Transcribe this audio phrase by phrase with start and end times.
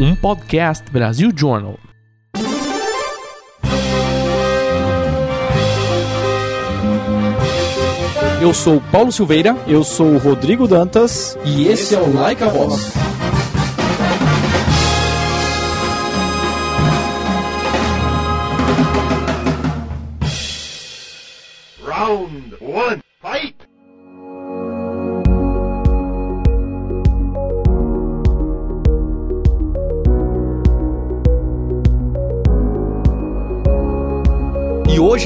[0.00, 1.78] um podcast Brasil Journal.
[8.40, 9.54] Eu sou Paulo Silveira.
[9.66, 11.36] Eu sou o Rodrigo Dantas.
[11.44, 13.09] E esse é o Like a Voz.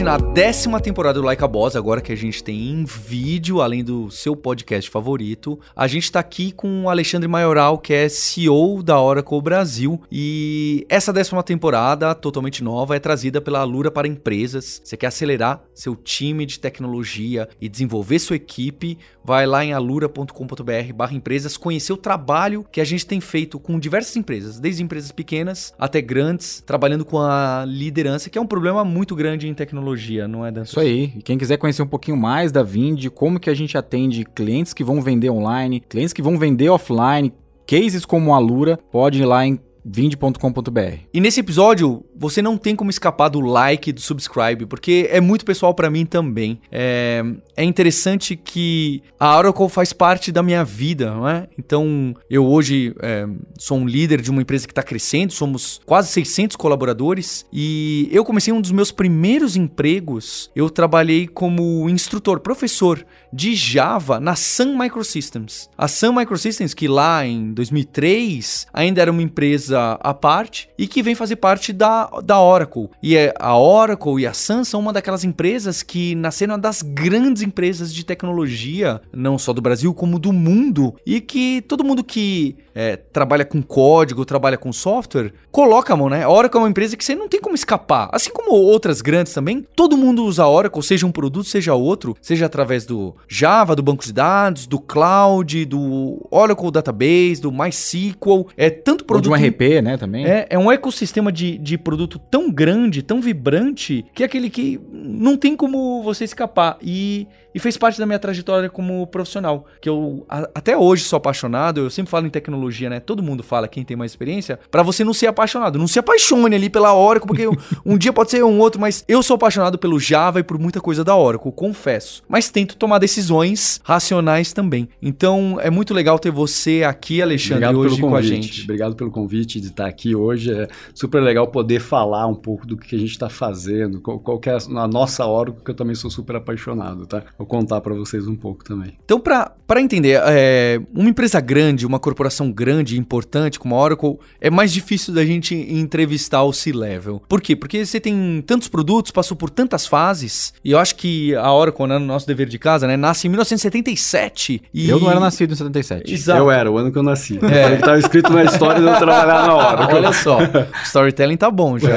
[0.05, 3.83] Na décima temporada do Like a Boss, agora que a gente tem em vídeo, além
[3.83, 8.83] do seu podcast favorito, a gente tá aqui com o Alexandre Maioral, que é CEO
[8.83, 9.99] da Oracle Brasil.
[10.13, 14.83] E essa décima temporada, totalmente nova, é trazida pela Alura para empresas.
[14.85, 18.99] Você quer acelerar seu time de tecnologia e desenvolver sua equipe?
[19.25, 23.79] Vai lá em alura.com.br barra empresas, conhecer o trabalho que a gente tem feito com
[23.79, 28.85] diversas empresas, desde empresas pequenas até grandes, trabalhando com a liderança, que é um problema
[28.85, 29.94] muito grande em tecnologia,
[30.29, 30.63] não é, Dan?
[30.63, 31.13] Isso aí.
[31.17, 34.73] E quem quiser conhecer um pouquinho mais da Vind, como que a gente atende clientes
[34.73, 37.33] que vão vender online, clientes que vão vender offline,
[37.67, 40.99] cases como a Lura, pode ir lá em vind.com.br.
[41.13, 45.45] E nesse episódio, você não tem como escapar do like do subscribe, porque é muito
[45.45, 46.61] pessoal para mim também.
[46.73, 47.23] É,
[47.57, 51.49] é interessante que a Oracle faz parte da minha vida, não é?
[51.59, 53.27] Então, eu hoje é,
[53.59, 58.25] sou um líder de uma empresa que está crescendo, somos quase 600 colaboradores, e eu
[58.25, 64.79] comecei um dos meus primeiros empregos, eu trabalhei como instrutor, professor de Java na Sun
[64.79, 65.69] Microsystems.
[65.77, 71.03] A Sun Microsystems, que lá em 2003 ainda era uma empresa à parte e que
[71.03, 72.89] vem fazer parte da, da Oracle.
[73.03, 77.43] E é, a Oracle e a Sun são uma daquelas empresas que nasceram das grandes
[77.43, 82.57] empresas de tecnologia, não só do Brasil, como do mundo, e que todo mundo que
[82.75, 86.25] é, trabalha com código, trabalha com software, coloca a mão, né?
[86.25, 88.09] A Oracle é uma empresa que você não tem como escapar.
[88.13, 92.17] Assim como outras grandes também, todo mundo usa a Oracle, seja um produto, seja outro,
[92.21, 98.49] seja através do Java, do banco de dados, do cloud, do Oracle Database, do MySQL,
[98.57, 99.31] é tanto produto...
[99.31, 100.27] Ou de um RP, né, também.
[100.27, 104.81] É, é um ecossistema de, de produto tão grande, tão vibrante, que é aquele que
[104.93, 106.79] não tem como você escapar.
[106.83, 111.17] E, e fez parte da minha trajetória como profissional, que eu a, até hoje sou
[111.17, 113.01] apaixonado, eu sempre falo em tecnologia, né?
[113.01, 115.79] Todo mundo fala, quem tem mais experiência, para você não ser apaixonado.
[115.79, 117.47] Não se apaixone ali pela Oracle, porque
[117.85, 120.81] um dia pode ser um outro, mas eu sou apaixonado pelo Java e por muita
[120.81, 122.23] coisa da Oracle, confesso.
[122.29, 124.89] Mas tento tomar decisões racionais também.
[125.01, 128.65] Então é muito legal ter você aqui, Alexandre, Obrigado hoje com a gente.
[128.65, 130.53] Obrigado pelo convite de estar aqui hoje.
[130.53, 134.41] É super legal poder falar um pouco do que a gente está fazendo, qual, qual
[134.47, 137.23] é a nossa Oracle, que eu também sou super apaixonado, tá?
[137.45, 138.95] Vou contar para vocês um pouco também.
[139.05, 144.49] Então, para entender, é, uma empresa grande, uma corporação grande, importante como a Oracle, é
[144.49, 147.23] mais difícil da gente entrevistar o C-Level.
[147.29, 147.55] Por quê?
[147.55, 151.87] Porque você tem tantos produtos, passou por tantas fases, e eu acho que a Oracle,
[151.87, 154.63] né, no nosso dever de casa, né, nasce em 1977.
[154.73, 154.89] E...
[154.89, 156.15] Eu não era nascido em 77.
[156.15, 156.39] Exato.
[156.39, 157.39] Eu era, o ano que eu nasci.
[157.43, 157.75] É.
[157.75, 159.97] Estava escrito na história de eu trabalhar na Oracle.
[160.01, 160.39] Olha só,
[160.85, 161.91] storytelling tá bom já.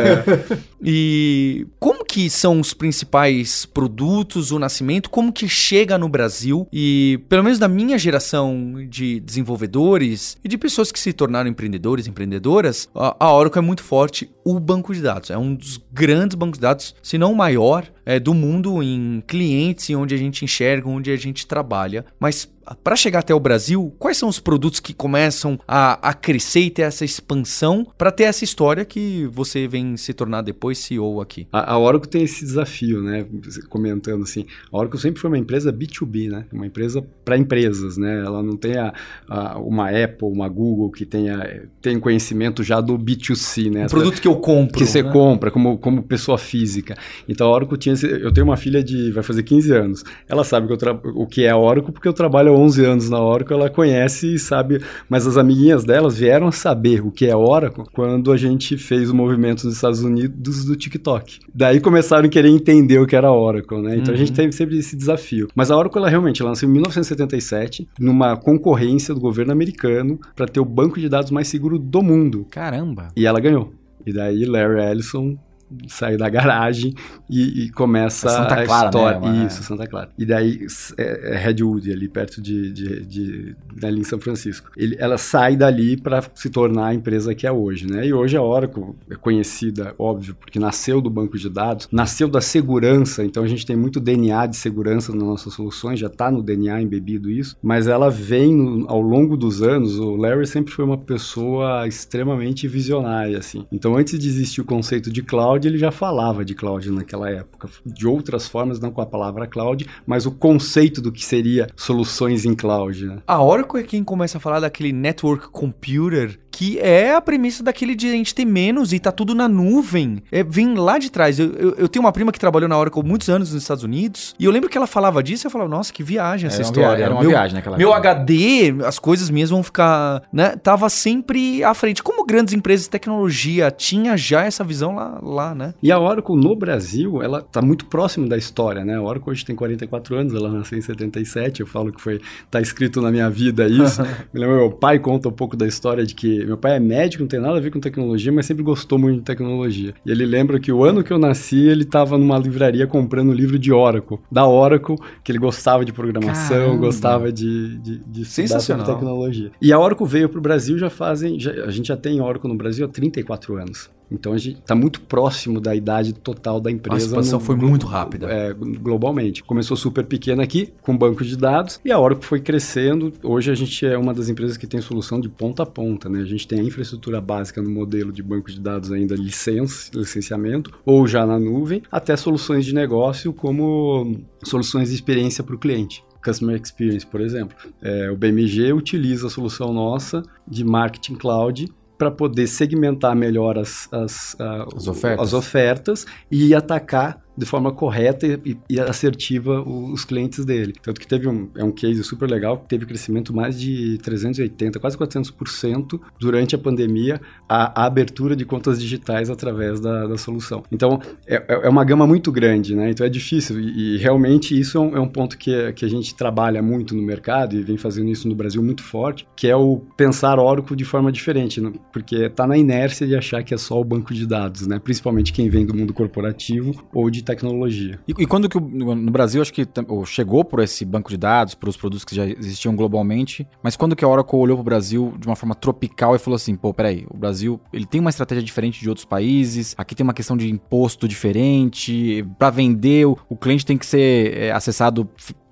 [0.84, 7.20] E como que são os principais produtos, o nascimento, como que chega no Brasil e
[7.30, 12.90] pelo menos da minha geração de desenvolvedores e de pessoas que se tornaram empreendedores, empreendedoras,
[12.96, 15.30] a, Oracle é muito forte o banco de dados.
[15.30, 19.24] É um dos grandes bancos de dados, se não o maior, é, do mundo em
[19.28, 22.04] clientes e onde a gente enxerga, onde a gente trabalha.
[22.20, 22.50] Mas
[22.84, 26.70] para chegar até o Brasil, quais são os produtos que começam a, a crescer e
[26.70, 31.48] ter essa expansão para ter essa história que você vem se tornar depois CEO aqui?
[31.52, 33.26] A, a Oracle tem esse desafio, né?
[33.70, 36.46] Comentando assim, a Oracle sempre foi uma empresa B2B, né?
[36.52, 38.24] Uma empresa para empresas, né?
[38.26, 38.94] Ela não tem a,
[39.28, 43.86] a, uma Apple, uma Google que tenha tem conhecimento já do B2C, né?
[43.86, 44.78] Um produto que eu compro.
[44.78, 45.12] Que você né?
[45.12, 46.98] compra como, como pessoa física.
[47.28, 50.04] Então a Oracle tinha esse, eu tenho uma filha de vai fazer 15 anos.
[50.28, 53.10] Ela sabe que eu tra, o que é a Oracle porque eu trabalho 11 anos
[53.10, 57.26] na Oracle, ela conhece e sabe, mas as amiguinhas delas vieram a saber o que
[57.26, 61.40] é Oracle quando a gente fez o movimento nos Estados Unidos do TikTok.
[61.54, 63.98] Daí começaram a querer entender o que era Oracle, né?
[63.98, 64.14] Então uhum.
[64.14, 65.48] a gente teve sempre esse desafio.
[65.56, 70.60] Mas a Oracle, ela realmente lançou em 1977, numa concorrência do governo americano para ter
[70.60, 72.46] o banco de dados mais seguro do mundo.
[72.50, 73.10] Caramba!
[73.16, 73.72] E ela ganhou.
[74.06, 75.38] E daí Larry Ellison
[75.88, 76.94] sai da garagem
[77.30, 79.20] e, e começa É Santa a Clara, história.
[79.20, 79.46] né?
[79.48, 80.10] Isso, Santa Clara.
[80.18, 80.66] E daí
[80.98, 84.70] é, é Redwood, ali perto de, de, de, ali em São Francisco.
[84.78, 88.06] Ele, ela sai dali para se tornar a empresa que é hoje, né?
[88.06, 92.42] E hoje a Oracle é conhecida, óbvio, porque nasceu do banco de dados, nasceu da
[92.42, 96.42] segurança, então a gente tem muito DNA de segurança nas nossas soluções, já está no
[96.42, 100.86] DNA embebido isso, mas ela vem no, ao longo dos anos, o Larry sempre foi
[100.86, 103.66] uma pessoa extremamente visionária, assim.
[103.72, 107.70] Então antes de existir o conceito de cloud, ele já falava de cloud naquela época,
[107.86, 112.46] de outras formas, não com a palavra cloud, mas o conceito do que seria soluções
[112.46, 113.18] em cloud, né?
[113.26, 117.94] A Oracle é quem começa a falar daquele network computer, que é a premissa daquele
[117.94, 120.24] de a gente ter menos e tá tudo na nuvem.
[120.32, 121.38] É, vem lá de trás.
[121.38, 124.34] Eu, eu, eu tenho uma prima que trabalhou na Oracle muitos anos nos Estados Unidos,
[124.40, 126.64] e eu lembro que ela falava disso e eu falava, nossa, que viagem essa Era
[126.64, 126.96] história.
[126.96, 128.10] via- era uma meu, viagem naquela Meu época.
[128.10, 130.56] HD, as coisas minhas vão ficar, né?
[130.56, 132.02] Tava sempre à frente.
[132.02, 135.76] Como grandes empresas de tecnologia tinha já essa visão lá, lá né?
[135.84, 138.96] E a Oracle no Brasil, ela tá muito próximo da história, né?
[138.96, 142.20] A Oracle hoje tem 44 anos, ela nasceu em 77, eu falo que foi
[142.50, 144.02] tá escrito na minha vida isso.
[144.34, 147.22] Me lembro, meu pai conta um pouco da história de que meu pai é médico,
[147.24, 149.94] não tem nada a ver com tecnologia, mas sempre gostou muito de tecnologia.
[150.06, 153.34] E ele lembra que o ano que eu nasci, ele tava numa livraria comprando um
[153.34, 156.78] livro de Oracle, da Oracle, que ele gostava de programação, Caramba!
[156.78, 158.86] gostava de, de, de Sensacional.
[158.86, 159.52] tecnologia.
[159.62, 162.58] E a Oracle veio pro Brasil já fazem, já- a gente já tem Oracle no
[162.58, 163.90] Brasil há 34 anos.
[164.12, 167.04] Então a gente está muito próximo da idade total da empresa.
[167.04, 168.28] A expansão no- foi muito rápida.
[168.32, 169.44] é, globalmente.
[169.44, 173.12] Começou super pequena aqui, com banco de dados, e a Oracle foi crescendo.
[173.24, 176.22] Hoje a gente é uma das empresas que tem solução de ponta a ponta, né?
[176.22, 180.72] A gente tem a infraestrutura básica no modelo de banco de dados ainda licença, licenciamento,
[180.86, 186.04] ou já na nuvem, até soluções de negócio como soluções de experiência para o cliente.
[186.24, 187.56] Customer Experience, por exemplo.
[187.82, 193.88] É, o BMG utiliza a solução nossa de Marketing Cloud para poder segmentar melhor as,
[193.92, 195.28] as, ah, As ofertas.
[195.28, 200.74] as ofertas e atacar de forma correta e, e assertiva os clientes dele.
[200.82, 204.98] Tanto que teve um, é um case super legal, teve crescimento mais de 380, quase
[204.98, 210.64] 400% durante a pandemia, a, a abertura de contas digitais através da, da solução.
[210.72, 212.90] Então, é, é- é uma gama muito grande, né?
[212.90, 215.88] Então é difícil e, e realmente isso é um, é um ponto que, que a
[215.88, 219.56] gente trabalha muito no mercado e vem fazendo isso no Brasil muito forte, que é
[219.56, 221.72] o pensar Oracle de forma diferente, né?
[221.92, 224.80] porque está na inércia de achar que é só o banco de dados, né?
[224.80, 228.00] Principalmente quem vem do mundo corporativo ou de tecnologia.
[228.08, 229.68] E, e quando que o- no Brasil, acho que
[230.06, 233.96] chegou por esse banco de dados, para os produtos que já existiam globalmente, mas quando
[233.96, 236.74] que a Oracle olhou para o Brasil de uma forma tropical e falou assim, pô,
[236.74, 240.36] peraí, o Brasil ele tem uma estratégia diferente de outros países, aqui tem uma questão
[240.36, 245.10] de imposto diferente, para vender o, o cliente tem que ser é, acessado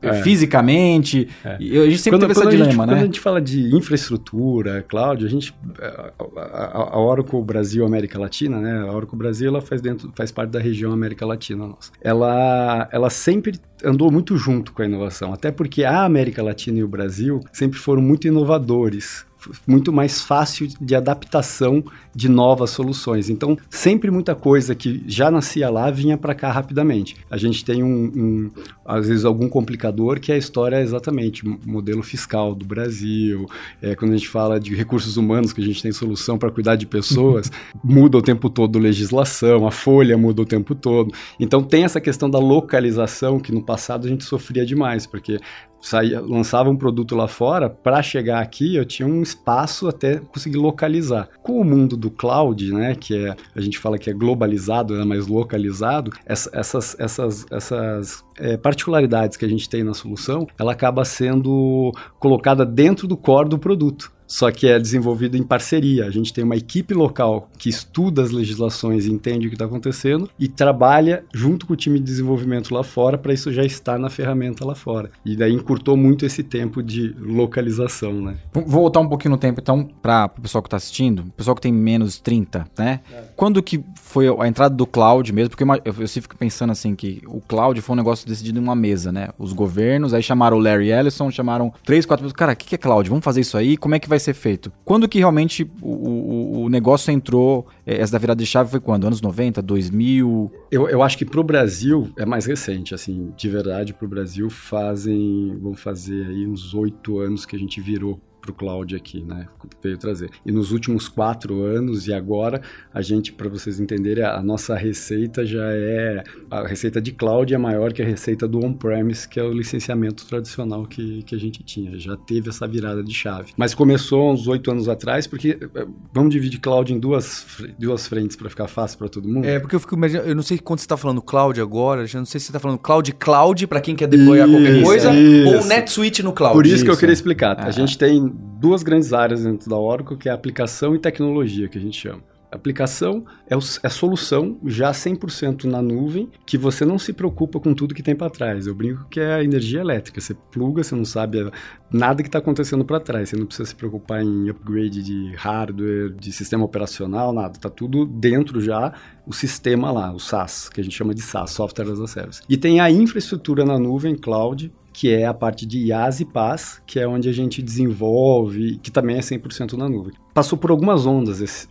[0.09, 0.21] É.
[0.23, 1.27] fisicamente,
[1.59, 3.01] e a gente sempre teve esse a gente, dilema, quando a né?
[3.05, 6.11] gente fala de infraestrutura, cloud, a gente a,
[6.41, 8.79] a- a Oracle Brasil América Latina, né?
[8.81, 11.91] A Oracle Brasil ela faz dentro faz parte da região América Latina nossa.
[12.01, 16.83] Ela ela sempre andou muito junto com a inovação, até porque a América Latina e
[16.83, 19.25] o Brasil sempre foram muito inovadores
[19.67, 21.83] muito mais fácil de adaptação
[22.15, 23.29] de novas soluções.
[23.29, 27.17] Então, sempre muita coisa que já nascia lá vinha para cá rapidamente.
[27.29, 28.51] A gente tem um, um,
[28.85, 33.45] às vezes, algum complicador que é a história exatamente, o modelo fiscal do Brasil.
[33.81, 36.75] É, quando a gente fala de recursos humanos, que a gente tem solução para cuidar
[36.75, 37.51] de pessoas,
[37.83, 41.13] muda o tempo todo legislação, a folha muda o tempo todo.
[41.39, 45.39] Então, tem essa questão da localização que no passado a gente sofria demais, porque
[45.85, 50.57] saía, lançava um produto lá fora, para chegar aqui eu tinha um espaço até conseguir
[50.57, 51.29] localizar.
[51.43, 55.03] Com o mundo do cloud, né, que é, a gente fala que é globalizado, né,
[55.05, 60.71] mas localizado, essa, essas, essas, essas é, particularidades que a gente tem na solução, ela
[60.71, 66.05] acaba sendo colocada dentro do core do produto só que é desenvolvido em parceria.
[66.05, 69.65] A gente tem uma equipe local que estuda as legislações e entende o que está
[69.65, 73.97] acontecendo e trabalha junto com o time de desenvolvimento lá fora para isso já estar
[73.97, 75.11] na ferramenta lá fora.
[75.25, 78.37] E daí encurtou muito esse tempo de localização, né?
[78.53, 81.55] Vou voltar um pouquinho no tempo, então, para o pessoal que está assistindo, o pessoal
[81.55, 82.99] que tem menos 30, né?
[83.35, 85.49] Quando que foi a entrada do cloud mesmo?
[85.49, 88.59] Porque eu, eu, eu sempre fico pensando assim que o cloud foi um negócio decidido
[88.59, 89.29] em uma mesa, né?
[89.37, 92.37] Os governos, aí chamaram o Larry Ellison, chamaram três, quatro pessoas.
[92.37, 93.09] Cara, o que, que é cloud?
[93.09, 93.77] Vamos fazer isso aí?
[93.77, 94.71] Como é que vai ser feito?
[94.83, 98.79] Quando que realmente o, o, o negócio entrou, eh, essa da virada de chave foi
[98.79, 99.05] quando?
[99.07, 100.51] Anos 90, 2000?
[100.71, 105.57] Eu, eu acho que pro Brasil é mais recente, assim, de verdade, pro Brasil fazem,
[105.61, 109.47] vão fazer aí uns oito anos que a gente virou para o cloud aqui, né?
[109.81, 110.29] Veio trazer.
[110.45, 112.61] E nos últimos quatro anos e agora,
[112.93, 116.23] a gente, para vocês entenderem, a nossa receita já é.
[116.51, 120.25] A receita de cloud é maior que a receita do on-premise, que é o licenciamento
[120.25, 121.97] tradicional que, que a gente tinha.
[121.97, 123.53] Já teve essa virada de chave.
[123.57, 127.45] Mas começou uns oito anos atrás, porque eh, vamos dividir cloud em duas,
[127.79, 129.45] duas frentes para ficar fácil para todo mundo.
[129.45, 132.19] É, porque eu fico imaginando, eu não sei quando você está falando cloud agora, já
[132.19, 135.13] não sei se você está falando cloud cloud para quem quer deployar qualquer Isso, coisa,
[135.13, 135.55] isso.
[135.55, 136.53] ou NetSuite no cloud.
[136.53, 136.99] Por isso, que eu isso.
[136.99, 137.55] queria explicar.
[137.59, 137.65] Ah.
[137.67, 141.77] A gente tem duas grandes áreas dentro da Oracle, que é aplicação e tecnologia, que
[141.77, 142.21] a gente chama.
[142.51, 147.59] Aplicação é, o- é a solução já 100% na nuvem, que você não se preocupa
[147.59, 148.65] com tudo que tem para trás.
[148.65, 150.21] Eu brinco que é a energia elétrica.
[150.21, 151.51] Você pluga, você não sabe
[151.91, 153.27] nada que está acontecendo para trás.
[153.29, 157.59] Você não precisa se preocupar em upgrade de hardware, de sistema operacional, nada.
[157.59, 158.93] Tá tudo dentro já,
[159.27, 162.41] o sistema lá, o SaaS, que a gente chama de SaaS, Software as a Service.
[162.47, 166.81] E tem a infraestrutura na nuvem, cloud, que é a parte de IaaS e PaaS,
[166.87, 170.13] que é onde a gente desenvolve, que também é 100% na nuvem.
[170.35, 171.65] Passou por algumas ondas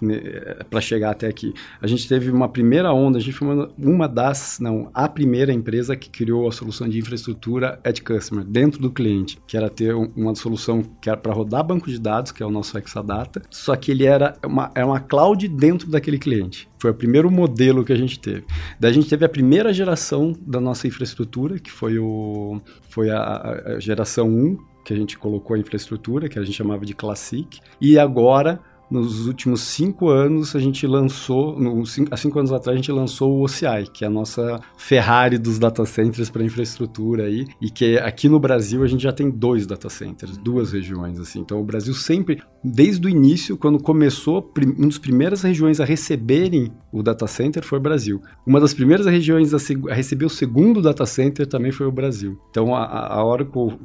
[0.70, 1.52] para chegar até aqui.
[1.82, 5.52] A gente teve uma primeira onda, a gente foi uma, uma das, não, a primeira
[5.52, 9.94] empresa que criou a solução de infraestrutura at customer, dentro do cliente, que era ter
[9.94, 13.42] um- uma solução que era para rodar banco de dados, que é o nosso Exadata,
[13.50, 16.66] só que ele era uma, é uma cloud dentro daquele cliente.
[16.78, 18.44] Foi o primeiro modelo que a gente teve.
[18.80, 23.74] Daí a gente teve a primeira geração da nossa infraestrutura, que foi, o, foi a-
[23.76, 27.58] a geração 1, que a gente colocou a infraestrutura, que a gente chamava de Classic.
[27.80, 28.60] E agora,
[28.90, 32.92] nos últimos cinco anos, a gente lançou, no, cin- há cinco anos atrás, a gente
[32.92, 37.70] lançou o OCI, que é a nossa Ferrari dos data centers para infraestrutura aí, e
[37.70, 41.40] que aqui no Brasil a gente já tem dois data centers, duas regiões, assim.
[41.40, 46.70] Então o Brasil sempre, desde o início, quando começou, uma das primeiras regiões a receberem
[46.92, 48.20] o data center foi o Brasil.
[48.46, 49.58] Uma das primeiras regiões a,
[49.90, 52.38] a receber o segundo data center também foi o Brasil.
[52.50, 53.78] Então a a Oracle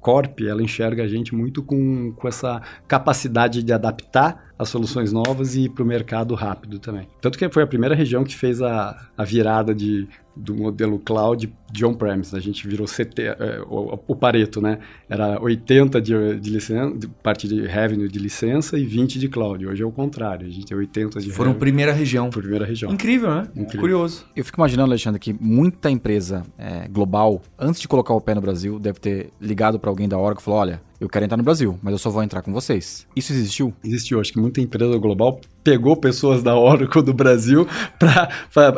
[0.00, 5.54] Corp, ela enxerga a gente muito com, com essa capacidade de adaptar as soluções novas
[5.54, 7.06] e ir para o mercado rápido também.
[7.20, 11.52] Tanto que foi a primeira região que fez a, a virada de, do modelo cloud
[11.70, 12.34] de on-premise.
[12.34, 14.78] A gente virou CT, é, o, o Pareto, né?
[15.08, 19.66] Era 80 de, de licença, de parte de revenue de licença e 20 de cloud.
[19.66, 22.30] Hoje é o contrário, a gente tem 80 de Foram revenue primeira região.
[22.30, 22.92] primeira região.
[22.92, 23.42] Incrível, né?
[23.54, 23.80] Incrível.
[23.80, 24.24] Curioso.
[24.34, 28.40] Eu fico imaginando, Alexandre, que muita empresa é, global, antes de colocar o pé no
[28.40, 31.44] Brasil, deve ter ligado para alguém da Oracle e falou: olha, eu quero entrar no
[31.44, 33.06] Brasil, mas eu só vou entrar com vocês.
[33.14, 33.72] Isso existiu?
[33.84, 38.28] Existiu, acho que muita empresa global pegou pessoas da Oracle do Brasil para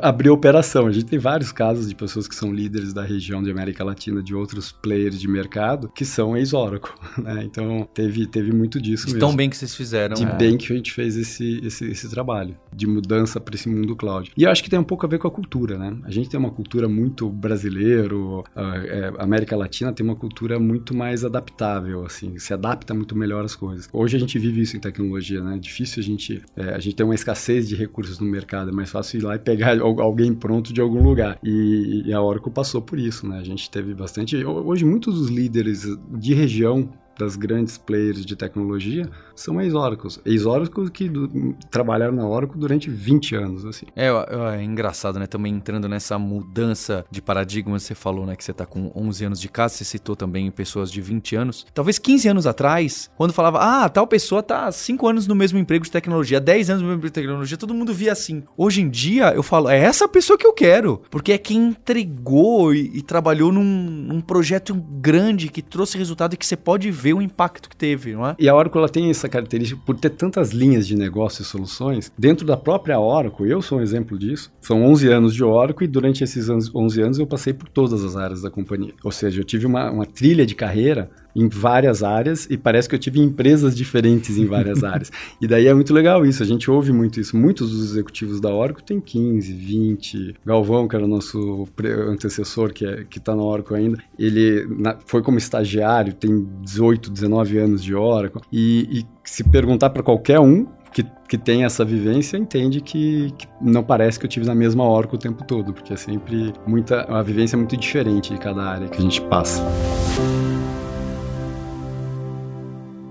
[0.02, 0.86] abrir operação.
[0.86, 4.22] A gente tem vários casos de pessoas que são líderes da região de América Latina,
[4.22, 6.92] de outros players de mercado, que são ex-Oracle.
[7.20, 7.42] Né?
[7.44, 9.28] Então teve, teve muito disso De mesmo.
[9.28, 10.14] tão bem que vocês fizeram.
[10.14, 10.34] de é.
[10.36, 14.30] bem que a gente fez esse, esse, esse trabalho de mudança para esse mundo cloud.
[14.36, 15.96] E eu acho que tem um pouco a ver com a cultura, né?
[16.04, 20.58] A gente tem uma cultura muito brasileiro, a, é, a América Latina tem uma cultura
[20.58, 23.88] muito mais adaptável, assim, se adapta muito melhor às coisas.
[23.92, 25.56] Hoje a gente vive isso em tecnologia, né?
[25.56, 28.72] É difícil a gente, é, a gente tem uma escassez de recursos no mercado, é
[28.72, 31.38] mais fácil ir lá e pegar al- alguém pronto de algum lugar.
[31.42, 33.38] E, e a Oracle passou por isso, né?
[33.38, 34.36] A gente teve bastante.
[34.44, 40.20] Hoje muitos dos líderes de região das grandes players de tecnologia são ex-Oracles.
[40.24, 43.86] Ex-Oracles que du- trabalharam na Oracle durante 20 anos, assim.
[43.94, 45.26] É, é, é engraçado, né?
[45.26, 48.34] Também entrando nessa mudança de paradigma, você falou, né?
[48.34, 51.66] Que você tá com 11 anos de casa, você citou também pessoas de 20 anos.
[51.74, 55.84] Talvez 15 anos atrás, quando falava, ah, tal pessoa tá 5 anos no mesmo emprego
[55.84, 58.42] de tecnologia, 10 anos no mesmo emprego de tecnologia, todo mundo via assim.
[58.56, 62.74] Hoje em dia, eu falo, é essa pessoa que eu quero, porque é quem entregou
[62.74, 67.09] e, e trabalhou num, num projeto grande que trouxe resultado e que você pode ver
[67.12, 68.36] o impacto que teve, não é?
[68.38, 72.12] E a Oracle ela tem essa característica por ter tantas linhas de negócio e soluções.
[72.18, 74.52] Dentro da própria Oracle, eu sou um exemplo disso.
[74.60, 78.04] São 11 anos de Oracle e durante esses anos- 11 anos eu passei por todas
[78.04, 78.92] as áreas da companhia.
[79.04, 82.94] Ou seja, eu tive uma, uma trilha de carreira em várias áreas e parece que
[82.94, 85.10] eu tive empresas diferentes em várias áreas.
[85.40, 87.36] E daí é muito legal isso, a gente ouve muito isso.
[87.36, 90.34] Muitos dos executivos da Oracle têm 15, 20.
[90.44, 91.66] Galvão, que era o nosso
[92.08, 97.10] antecessor, que é, que tá na Oracle ainda, ele na- foi como estagiário, tem 18,
[97.10, 98.40] 19 anos de Oracle.
[98.52, 103.46] E, e se perguntar para qualquer um, que, que tem essa vivência entende que, que
[103.62, 107.06] não parece que eu tive na mesma Oracle o tempo todo, porque é sempre muita,
[107.08, 109.62] uma vivência muito diferente de cada área que a gente passa.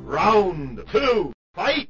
[0.09, 1.87] Round two, fight!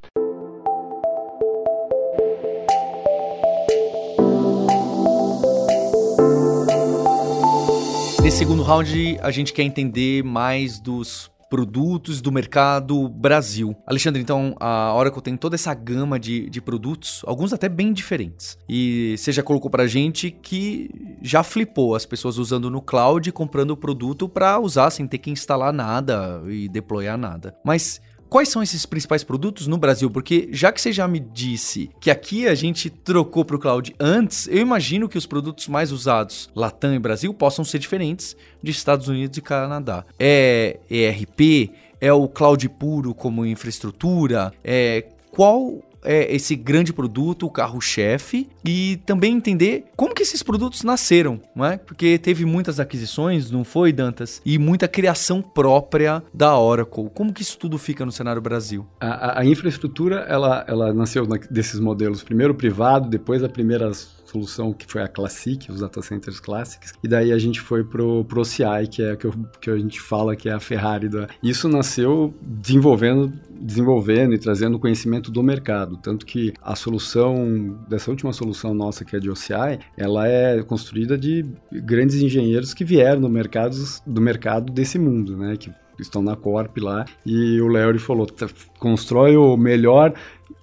[8.22, 13.76] Nesse segundo round, a gente quer entender mais dos produtos do mercado Brasil.
[13.86, 18.58] Alexandre, então a Oracle tem toda essa gama de, de produtos, alguns até bem diferentes.
[18.70, 20.90] E você já colocou pra gente que
[21.22, 25.18] já flipou as pessoas usando no cloud e comprando o produto para usar sem ter
[25.18, 27.56] que instalar nada e deployar nada.
[27.66, 28.00] Mas
[28.30, 30.10] quais são esses principais produtos no Brasil?
[30.10, 33.96] Porque já que você já me disse que aqui a gente trocou para o cloud
[34.00, 38.72] antes, eu imagino que os produtos mais usados Latam e Brasil possam ser diferentes de
[38.72, 40.06] Estados Unidos e Canadá.
[40.18, 41.72] É ERP?
[42.00, 44.54] É o cloud puro como infraestrutura?
[44.64, 50.84] É qual é esse grande produto, o carro-chefe, e também entender como que esses produtos
[50.84, 51.78] nasceram, não é?
[51.78, 54.42] Porque teve muitas aquisições, não foi, Dantas?
[54.46, 57.10] E muita criação própria da Oracle.
[57.14, 58.86] Como que isso tudo fica no cenário Brasil?
[59.00, 63.92] A, a- infraestrutura, ela, ela nasceu na- desses modelos, primeiro privado, depois a primeira
[64.30, 68.24] solução que foi a Classic, os data centers Classics, e daí a gente foi pro,
[68.26, 69.28] pro OCI, que é que,
[69.62, 71.28] que a gente fala que é a Ferrari da...
[71.42, 78.32] Isso nasceu desenvolvendo, desenvolvendo e trazendo conhecimento do mercado, tanto que a solução, dessa última
[78.34, 83.30] solução nossa que é de OCI, ela é construída de grandes engenheiros que vieram do
[83.30, 88.26] mercado, do mercado desse mundo, né, que estão na Corp lá, e o Larry falou,
[88.26, 90.14] "Tá, constrói o melhor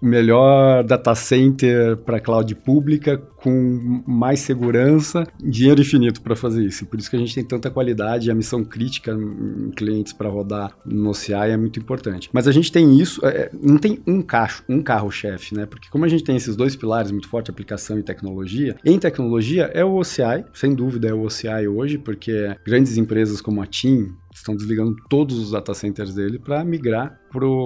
[0.07, 6.87] melhor data center para cloud pública com mais segurança, dinheiro infinito para fazer isso.
[6.87, 10.29] Por isso que a gente tem tanta qualidade e a missão crítica em clientes para
[10.29, 12.29] rodar no OCI é muito importante.
[12.33, 15.67] Mas a gente tem isso, é, não tem um cacho, um carro-chefe, né?
[15.67, 19.71] Porque como a gente tem esses dois pilares muito fortes, aplicação e tecnologia, em tecnologia
[19.73, 24.13] é o OCI, sem dúvida é o OCI hoje, porque grandes empresas como a TIM,
[24.35, 27.19] estão desligando todos os data centers dele para migrar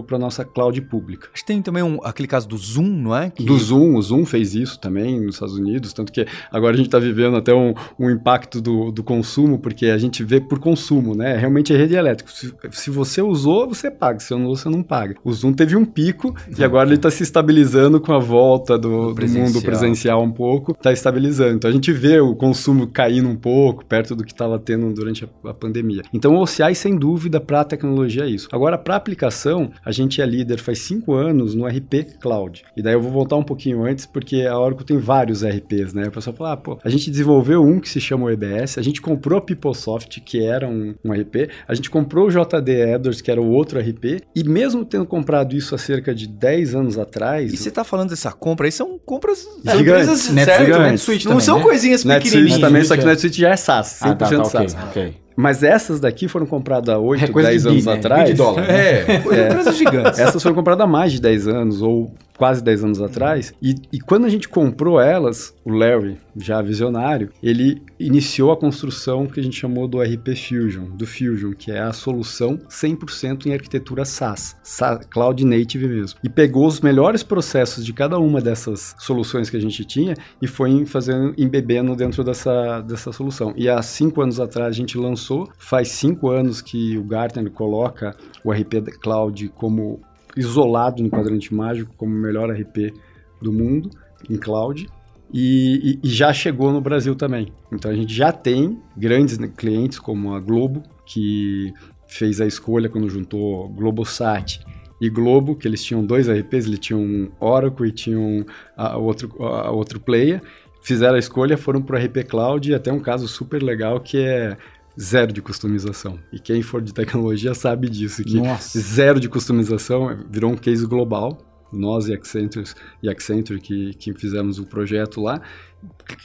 [0.06, 1.28] para a nossa cloud pública.
[1.32, 3.30] Acho que tem também um- aquele caso do Zoom, não é?
[3.30, 6.76] Que- Do Zoom, o Zoom fez isso também nos Estados Unidos, tanto que agora a
[6.76, 10.58] gente está vivendo até um, um impacto do, do consumo, porque a gente vê por
[10.58, 11.36] consumo, né?
[11.36, 12.30] Realmente é rede elétrica.
[12.32, 15.14] Se, se você usou, você paga, se não usou, você não paga.
[15.24, 19.12] O Zoom teve um pico e agora ele está se estabilizando com a volta do,
[19.14, 19.14] do
[19.44, 21.54] mundo presencial um pouco, está estabilizando.
[21.56, 25.24] Então a gente vê o consumo caindo um pouco, perto do que estava tendo durante
[25.24, 26.02] a, a pandemia.
[26.12, 28.48] Então o OCI, sem dúvida, para a tecnologia é isso.
[28.52, 32.62] Agora, para aplicação, a gente é líder faz cinco anos no RP Cloud.
[32.76, 36.08] E daí eu vou voltar um pouquinho antes, porque a Oracle tem vários RPs, né?
[36.08, 38.82] O pessoal fala, ah, pô, a gente desenvolveu um que se chama o EBS, a
[38.82, 43.20] gente comprou a PeopleSoft, que era um, um RP, a gente comprou o JD Edwards,
[43.20, 46.98] que era o outro RP, e mesmo tendo comprado isso há cerca de 10 anos
[46.98, 47.52] atrás...
[47.52, 49.46] E você tá falando dessa compra aí, são compras...
[49.64, 49.80] Gigantes.
[49.80, 51.62] empresas Net- são né?
[51.62, 52.60] coisinhas NetSuite pequenininhas.
[52.60, 53.04] também, só que é.
[53.04, 54.76] o NetSuite já é SaaS, 100% Ah, tá, tá, ok, SaaS.
[54.88, 55.14] ok.
[55.40, 57.92] Mas essas daqui foram compradas há 8, É coisa 10 de bi, anos né?
[57.94, 58.28] atrás.
[58.28, 58.70] De dólar.
[58.70, 59.16] É,
[59.48, 60.18] empresas gigantes.
[60.18, 63.52] Essas foram compradas há mais de 10 anos, ou quase 10 anos atrás.
[63.60, 69.26] E, e quando a gente comprou elas, o Larry, já visionário, ele iniciou a construção
[69.26, 73.52] que a gente chamou do RP Fusion, do Fusion, que é a solução 100% em
[73.52, 76.18] arquitetura SaaS, Sa- Cloud Native mesmo.
[76.24, 80.46] E pegou os melhores processos de cada uma dessas soluções que a gente tinha e
[80.46, 83.52] foi fazendo, embebendo dentro dessa, dessa solução.
[83.54, 88.16] E há cinco anos atrás a gente lançou, faz cinco anos que o Gartner coloca
[88.42, 90.00] o RP Cloud como
[90.36, 92.92] isolado no quadrante mágico como o melhor RP
[93.40, 93.90] do mundo
[94.28, 94.86] em cloud
[95.32, 97.52] e, e- e já chegou no Brasil também.
[97.72, 101.72] Então a gente já tem grandes clientes como a Globo que
[102.06, 104.60] fez a escolha quando juntou Globosat
[105.00, 108.44] e Globo, que eles tinham dois RPs, eles tinham um Oracle e tinham
[108.76, 110.42] a, outro, a outro player,
[110.82, 114.18] fizeram a escolha, foram para o RP Cloud e até um caso super legal que
[114.18, 114.56] é
[114.98, 116.18] zero de customização.
[116.32, 118.78] E quem for de tecnologia sabe disso, que Nossa.
[118.78, 121.38] zero de customização virou um case global.
[121.72, 122.68] Nós e Accenture,
[123.00, 125.40] e Accenture que, que fizemos o projeto lá,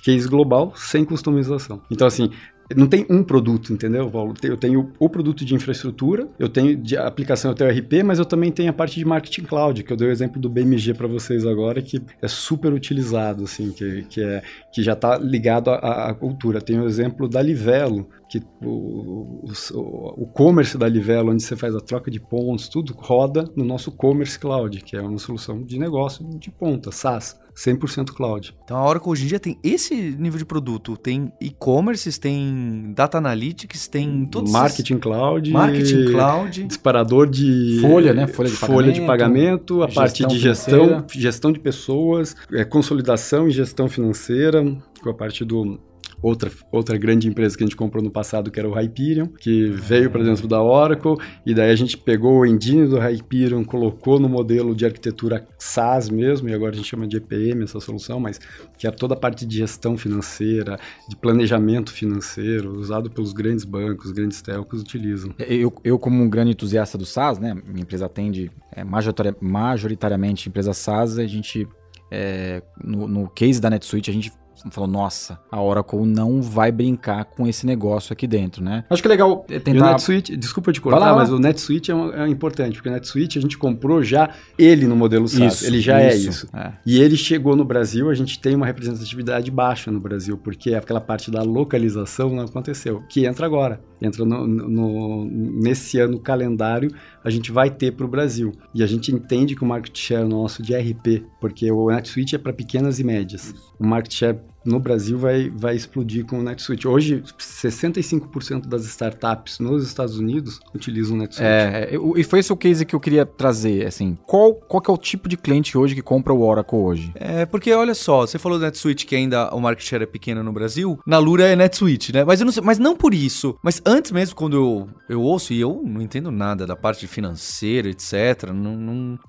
[0.03, 1.83] case global sem customização.
[1.91, 2.31] Então, assim,
[2.73, 4.33] não tem um produto, entendeu, Paulo?
[4.41, 8.25] Eu tenho o produto de infraestrutura, eu tenho de aplicação, eu tenho RP, mas eu
[8.25, 11.07] também tenho a parte de marketing cloud, que eu dei o exemplo do BMG para
[11.07, 14.41] vocês agora, que é super utilizado, assim, que, que, é,
[14.73, 16.59] que já está ligado à, à cultura.
[16.59, 21.75] Tem o exemplo da Livelo, que o, o, o commerce da Livelo, onde você faz
[21.75, 25.77] a troca de pontos, tudo roda no nosso Commerce Cloud, que é uma solução de
[25.77, 28.55] negócio de ponta, SaaS, 100% cloud.
[28.63, 30.97] Então a Oracle hoje em dia tem esse nível de produto.
[30.97, 35.53] Tem e-commerce, tem data analytics, tem todos Marketing cloud, esses...
[35.53, 36.63] Marketing cloud.
[36.63, 38.27] disparador de Folha, né?
[38.27, 41.05] Folha de folha de pagamento, pagamento, a gestão parte de gestão, financeira.
[41.13, 44.63] gestão de pessoas, é, consolidação e gestão financeira,
[45.01, 45.79] com a parte do
[46.21, 49.67] outra, outra grande empresa que a gente comprou no passado, que era o Hyperion, que
[49.69, 54.19] veio para dentro da Oracle, e daí a gente pegou o engine do Hyperion, colocou
[54.19, 58.19] no modelo de arquitetura SaaS mesmo, e agora a gente chama de EPM essa solução,
[58.19, 58.39] mas
[58.77, 64.11] que é toda a parte de gestão financeira, de planejamento financeiro, usado pelos grandes bancos,
[64.11, 65.33] grandes telcos utilizam.
[65.39, 67.53] Eu, eu, como um grande entusiasta do SaaS, né?
[67.53, 71.67] Minha empresa atende é, majoritaria- majoritariamente empresa SaaS, a gente.
[72.11, 74.31] é, no, no case da NetSuite, a gente
[74.71, 78.83] falou, nossa, a Oracle não vai brincar com esse negócio aqui dentro, né?
[78.89, 79.91] Acho que é legal E o tentar...
[79.91, 81.35] NetSuite, desculpa te cortar, lá, mas lá.
[81.35, 84.95] o NetSuite é, um- é importante, porque o NetSuite a gente comprou já ele no
[84.95, 85.63] modelo SaaS.
[85.63, 86.47] ele já é isso.
[86.53, 86.71] É.
[86.85, 91.01] E ele chegou no Brasil, a gente tem uma representatividade baixa no Brasil, porque aquela
[91.01, 93.79] parte da localização não aconteceu, que entra agora.
[94.01, 96.91] Entra no, no- nesse ano calendário,
[97.25, 98.53] a gente vai ter para o Brasil.
[98.71, 102.37] E a gente entende que o market share nosso de RP, porque o NetSuite é
[102.37, 103.51] para pequenas e médias.
[103.79, 106.87] O market share no Brasil vai, vai explodir com o NetSuite.
[106.87, 111.47] Hoje, 65% das startups nos Estados Unidos utilizam o NetSuite.
[111.47, 114.89] É, eu- e foi esse o case que eu queria trazer, assim, qual, qual que
[114.89, 117.11] é o tipo de cliente hoje que compra o Oracle hoje?
[117.15, 120.43] É, porque olha só, você falou do NetSuite que ainda o market share é pequeno
[120.43, 122.23] no Brasil, na Lura é NetSuite, né?
[122.23, 123.55] Mas eu não sei, mas não por isso.
[123.63, 127.89] Mas antes mesmo, quando eu, eu ouço, e eu não entendo nada da parte financeira,
[127.89, 128.49] etc.
[128.53, 129.19] Não, não-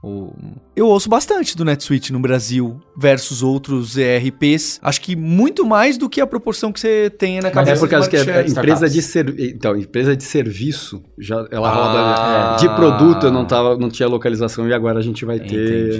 [0.75, 4.79] eu ouço bastante do NetSuite no Brasil versus outros ERPs.
[4.83, 7.79] Acho que muito mais do que a proporção que você tem na Mas cabeça é
[7.81, 8.49] por causa que a share.
[8.51, 9.51] empresa de serviço.
[9.55, 12.57] Então, empresa de serviço, já, ela Ah.
[12.57, 12.61] roda.
[12.61, 15.47] De produto eu não, tava, não tinha localização e agora a gente vai ter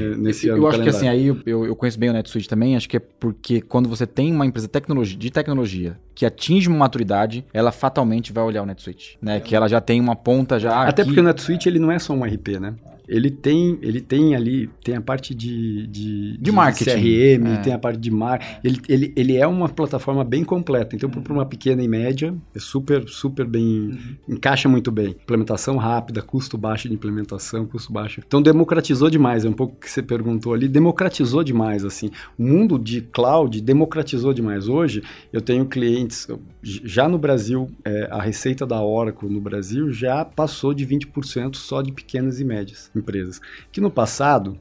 [0.07, 0.21] Entendi.
[0.23, 0.69] nesse Eu, ano.
[0.69, 1.21] acho que assim, calendário.
[1.45, 4.07] aí eu- eu, eu conheço bem o NetSuite também, acho que é porque quando você
[4.07, 8.67] tem uma empresa tecnologia, de tecnologia que atinge uma maturidade, ela fatalmente vai olhar o
[8.67, 9.41] NetSuite, né?
[9.41, 11.11] Que ela já tem uma ponta já Até aqui.
[11.11, 12.75] porque o NetSuite ele não é só um RP, né?
[13.09, 16.91] Ele tem, ele tem ali, tem a parte de, de, De marketing.
[16.91, 17.57] CRM, É.
[17.59, 18.61] tem a parte de mar.
[18.65, 20.97] Ele, ele, ele é uma plataforma bem completa.
[20.97, 23.97] Então, para uma pequena e média, é super, super bem.
[24.29, 25.11] Encaixa muito bem.
[25.11, 28.21] Implementação rápida, custo baixo de implementação, custo baixo.
[28.27, 29.45] Então, democratizou demais.
[29.45, 30.69] É um pouco o que você perguntou ali.
[30.69, 32.11] Democratizou demais, assim.
[32.39, 34.69] O mundo de cloud democratizou demais.
[34.69, 36.27] Hoje, eu tenho clientes.
[36.63, 41.81] Já no Brasil, é, a receita da Oracle no Brasil já passou de 20% só
[41.83, 43.41] de pequenas e médias empresas.
[43.71, 44.59] Que no passado,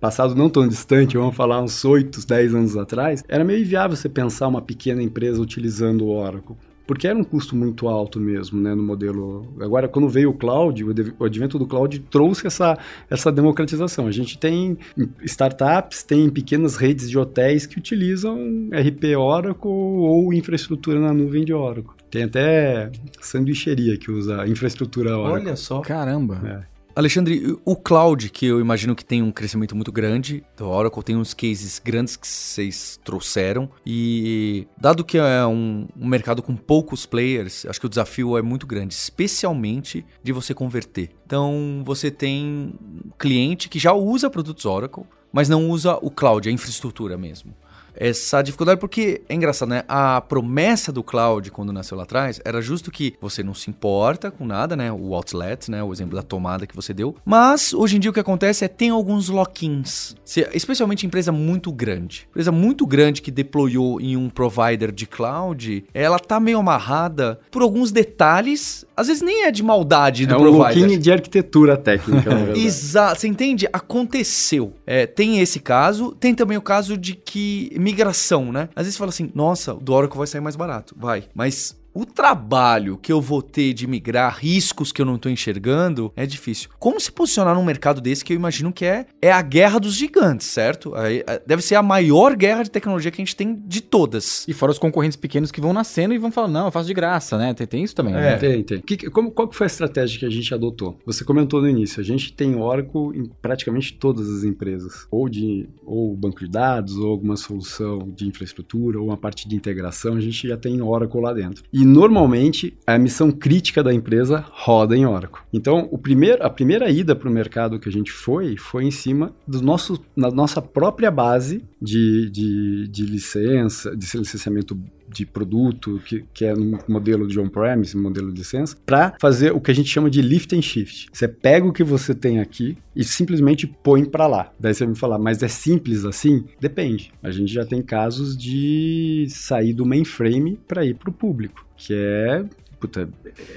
[0.00, 4.08] passado não tão distante, vamos falar uns 8, 10 anos atrás, era meio inviável você
[4.08, 6.56] pensar uma pequena empresa utilizando o Oracle.
[6.86, 9.54] Porque era um custo muito alto mesmo, né, no modelo.
[9.60, 10.84] Agora, quando veio o cloud,
[11.18, 12.76] o advento do cloud trouxe essa,
[13.08, 14.06] essa democratização.
[14.06, 14.76] A gente tem
[15.22, 18.36] startups, tem pequenas redes de hotéis que utilizam
[18.72, 21.92] RP Oracle ou infraestrutura na nuvem de Oracle.
[22.10, 25.46] Tem até sanduicheria que usa infraestrutura Oracle.
[25.46, 25.80] Olha só.
[25.80, 26.66] Caramba.
[26.94, 31.16] Alexandre, o cloud, que eu imagino que tem um crescimento muito grande, do Oracle tem
[31.16, 37.06] uns cases grandes que vocês trouxeram, e dado que é um, um mercado com poucos
[37.06, 41.10] players, acho que o desafio é muito grande, especialmente de você converter.
[41.24, 46.46] Então, você tem um cliente que já usa produtos Oracle, mas não usa o cloud,
[46.46, 47.54] a infraestrutura mesmo.
[47.94, 49.84] Essa dificuldade, porque é engraçado, né?
[49.88, 54.30] A promessa do cloud, quando nasceu lá atrás, era justo que você não se importa
[54.30, 54.90] com nada, né?
[54.92, 55.82] O outlet, né?
[55.82, 57.14] O exemplo da tomada que você deu.
[57.24, 60.14] Mas, hoje em dia, o que acontece é tem alguns lock-ins.
[60.52, 62.26] Especialmente empresa muito grande.
[62.30, 67.62] Empresa muito grande que deployou em um provider de cloud, ela tá meio amarrada por
[67.62, 68.84] alguns detalhes.
[68.96, 70.82] Às vezes nem é de maldade do É um provider.
[70.84, 72.60] looking de arquitetura técnica, na verdade.
[72.64, 73.68] Exato, você entende?
[73.72, 74.72] Aconteceu.
[74.86, 78.68] É, tem esse caso, tem também o caso de que migração, né?
[78.74, 81.24] Às vezes você fala assim, nossa, o do Oracle vai sair mais barato, vai.
[81.34, 86.12] Mas o trabalho que eu vou ter de migrar, riscos que eu não tô enxergando,
[86.16, 86.70] é difícil.
[86.78, 89.94] Como se posicionar num mercado desse que eu imagino que é, é a guerra dos
[89.94, 90.92] gigantes, certo?
[90.96, 94.46] É, Deve ser a maior guerra de tecnologia que a gente tem de todas.
[94.48, 96.94] E fora os concorrentes pequenos que vão nascendo e vão falar, não, eu faço de
[96.94, 97.52] graça, né?
[97.54, 98.20] Tem, tem isso também, É.
[98.20, 98.36] né?
[98.36, 98.80] Tem, tem.
[98.80, 100.98] Que- como, qual que foi a estratégia que a gente adotou?
[101.04, 105.06] Você comentou no início, a gente tem Oracle em praticamente todas as empresas.
[105.10, 109.54] Ou de ou banco de dados, ou alguma solução de infraestrutura, ou uma parte de
[109.54, 111.62] integração, a gente já tem Oracle lá dentro.
[111.72, 115.42] E normalmente a missão crítica da empresa roda em Oracle.
[115.52, 118.90] Então, o primeiro, a primeira ida para o mercado que a gente foi, foi em
[118.90, 126.00] cima do nosso, na nossa própria base de, de, de licença, de licenciamento de produto,
[126.06, 129.74] que, que é no modelo de on-premise, modelo de licença, para fazer o que a
[129.74, 131.08] gente chama de lift and shift.
[131.12, 134.52] Você pega o que você tem aqui e simplesmente põe para lá.
[134.58, 136.44] Daí você vai me falar, mas é simples assim?
[136.60, 137.12] Depende.
[137.22, 141.92] A gente já tem casos de sair do mainframe para ir para o público, que
[141.94, 142.44] é,
[142.80, 143.08] puta,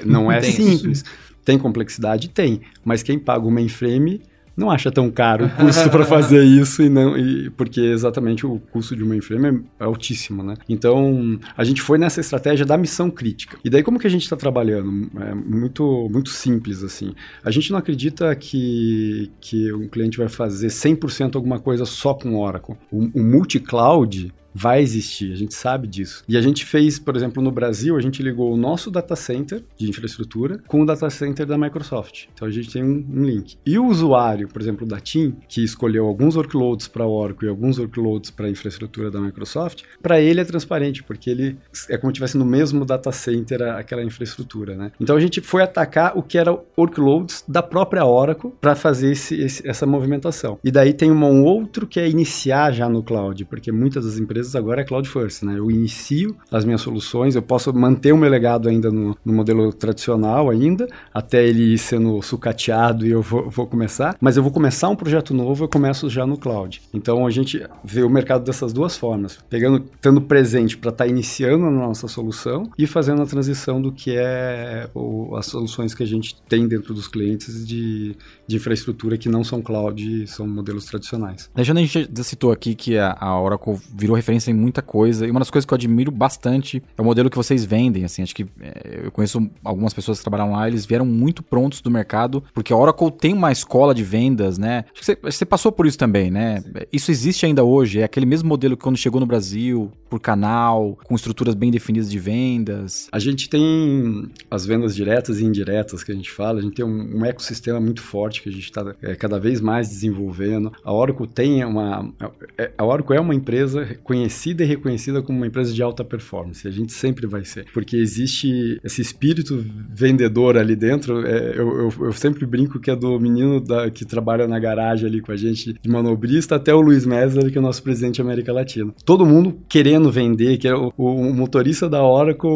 [0.04, 1.04] não é simples.
[1.46, 2.30] Tem complexidade?
[2.30, 2.62] Tem.
[2.84, 4.20] Mas quem paga o mainframe
[4.56, 8.60] não acha tão caro o custo para fazer isso e não e porque exatamente o
[8.72, 10.56] custo de uma mainframe é altíssimo, né?
[10.68, 13.58] Então a gente foi nessa estratégia da missão crítica.
[13.64, 15.10] E daí como que a gente está trabalhando?
[15.20, 17.14] É muito muito simples assim.
[17.44, 22.40] A gente não acredita que que um cliente vai fazer 100% alguma coisa só com
[22.40, 22.76] Oracle.
[22.92, 26.24] O, o multi-cloud vai existir, a gente sabe disso.
[26.30, 29.62] E a gente fez, por exemplo, no Brasil, a gente ligou o nosso data center
[29.78, 32.28] de infraestrutura com o data center da Microsoft.
[32.34, 33.58] Então a gente tem um, um link.
[33.66, 37.78] E o usuário, por exemplo, da TIM, que escolheu alguns workloads para Oracle e alguns
[37.78, 41.58] workloads para a infraestrutura da Microsoft, para ele é transparente, porque ele
[41.90, 44.92] é como se estivesse no mesmo data center aquela infraestrutura, né?
[45.02, 49.36] Então a gente foi atacar o que era workloads da própria Oracle para fazer esse,
[49.42, 50.58] esse, essa movimentação.
[50.64, 54.45] E daí tem um outro que é iniciar já no cloud, porque muitas das empresas
[54.54, 55.58] agora é cloud first, né?
[55.58, 59.72] Eu inicio as minhas soluções, eu posso manter o meu legado ainda no, no modelo
[59.72, 64.52] tradicional ainda, até ele ir sendo sucateado e eu vou, vou começar, mas eu vou
[64.52, 66.82] começar um projeto novo, eu começo já no cloud.
[66.94, 71.10] Então a gente vê o mercado dessas duas formas, pegando, estando presente para estar tá
[71.10, 76.04] iniciando a nossa solução e fazendo a transição do que é o, as soluções que
[76.04, 78.16] a gente tem dentro dos clientes de,
[78.48, 81.50] de infraestrutura que não são cloud, são modelos tradicionais.
[81.56, 85.26] Alexandre, a gente já citou aqui que a, a Oracle virou referência em muita coisa,
[85.26, 88.22] e uma das coisas que eu admiro bastante é o modelo que vocês vendem, assim,
[88.22, 91.92] acho que é, eu conheço algumas pessoas que trabalham lá, eles vieram muito prontos do
[91.92, 94.86] mercado, porque a Oracle tem uma escola de vendas, né?
[94.92, 96.64] Acho que você, você passou por isso também, né?
[96.92, 100.98] Isso existe ainda hoje, é aquele mesmo modelo que quando chegou no Brasil, por canal,
[101.04, 103.08] com estruturas bem definidas de vendas.
[103.12, 106.86] A gente tem as vendas diretas e indiretas que a gente fala, a gente tem
[106.86, 110.72] um, um ecossistema muito forte que a gente está é, cada vez mais desenvolvendo.
[110.84, 112.10] A Oracle tem uma.
[112.58, 116.68] É, a Oracle é uma empresa conhecida e reconhecida como uma empresa de alta performance.
[116.68, 117.66] A gente sempre vai ser.
[117.74, 121.26] Porque existe esse espírito vendedor ali dentro.
[121.26, 125.08] É, eu, eu, eu, sempre brinco que é do menino da, que trabalha na garagem
[125.08, 128.18] ali com a gente, de manobrista, até o Luiz Mesler, que é o nosso presidente
[128.18, 128.94] da América Latina.
[129.04, 132.50] Todo mundo querendo vender, que é o, o motorista da Oracle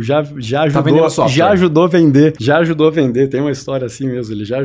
[0.00, 3.28] já, já tá ajudou, tá já ajudou a vender, já ajudou a vender.
[3.28, 4.34] Tem uma história assim mesmo.
[4.34, 4.58] Ele já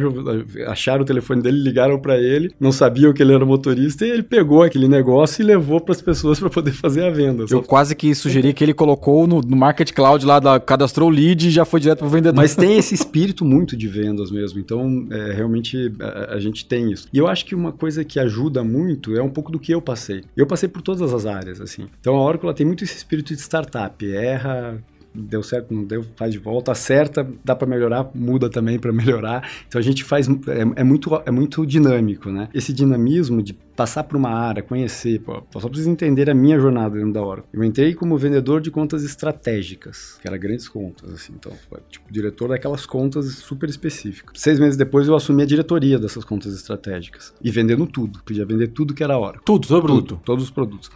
[0.67, 4.23] acharam o telefone dele, ligaram para ele, não sabiam que ele era motorista e ele
[4.23, 7.45] pegou aquele negócio e levou para as pessoas para poder fazer a venda.
[7.49, 11.11] Eu quase que sugeri que ele colocou no, no Market Cloud lá, da, cadastrou o
[11.11, 12.35] lead e já foi direto pro vendedor.
[12.35, 14.59] Mas tem esse espírito muito de vendas mesmo.
[14.59, 17.07] Então, é, realmente, a, a, gente tem isso.
[17.11, 19.81] E eu acho que uma coisa que ajuda muito é um pouco do que eu
[19.81, 20.23] passei.
[20.35, 21.87] Eu passei por todas as áreas, assim.
[21.99, 24.05] Então, a Oracle tem muito esse espírito de startup.
[24.05, 24.81] Erra,
[25.13, 29.47] deu certo, não deu, faz de volta, acerta, dá para melhorar, muda também para melhorar.
[29.67, 32.49] Então a gente faz é, é, muito é muito dinâmico, né?
[32.53, 36.95] Esse dinamismo de passar por uma área, conhecer, pô, só preciso entender a minha jornada
[36.95, 37.49] dentro da Oracle.
[37.53, 41.51] Eu entrei como vendedor de contas estratégicas, que era grandes contas, assim, então,
[41.89, 44.39] tipo, diretor daquelas contas super específicas.
[44.39, 48.67] Seis meses depois eu assumi a diretoria dessas contas estratégicas e vendendo tudo, podia vender
[48.69, 49.41] tudo que era Oracle.
[49.45, 50.21] Tudo, todo tudo, produto.
[50.23, 50.91] Todos os produtos.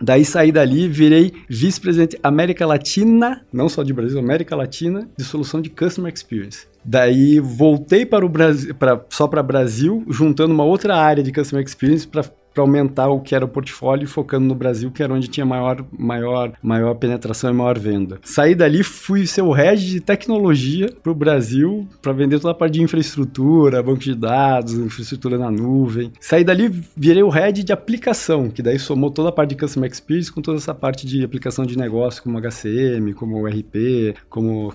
[0.00, 5.60] Daí saí dali, virei vice-presidente América Latina, não só de Brasil, América Latina, de solução
[5.60, 6.66] de Customer Experience.
[6.84, 11.64] Daí voltei para o Brasil, para, só para Brasil, juntando uma outra área de Customer
[11.64, 12.24] Experience para
[12.58, 15.84] para aumentar o que era o portfólio, focando no Brasil, que era onde tinha maior,
[15.96, 18.18] maior, maior penetração e maior venda.
[18.24, 22.54] Saí dali, fui ser o head de tecnologia para o Brasil, para vender toda a
[22.54, 26.10] parte de infraestrutura, banco de dados, infraestrutura na nuvem.
[26.18, 29.88] Saí dali, virei o head de aplicação, que daí somou toda a parte de Customer
[29.88, 34.74] Experience com toda essa parte de aplicação de negócio, como HCM, como RP, como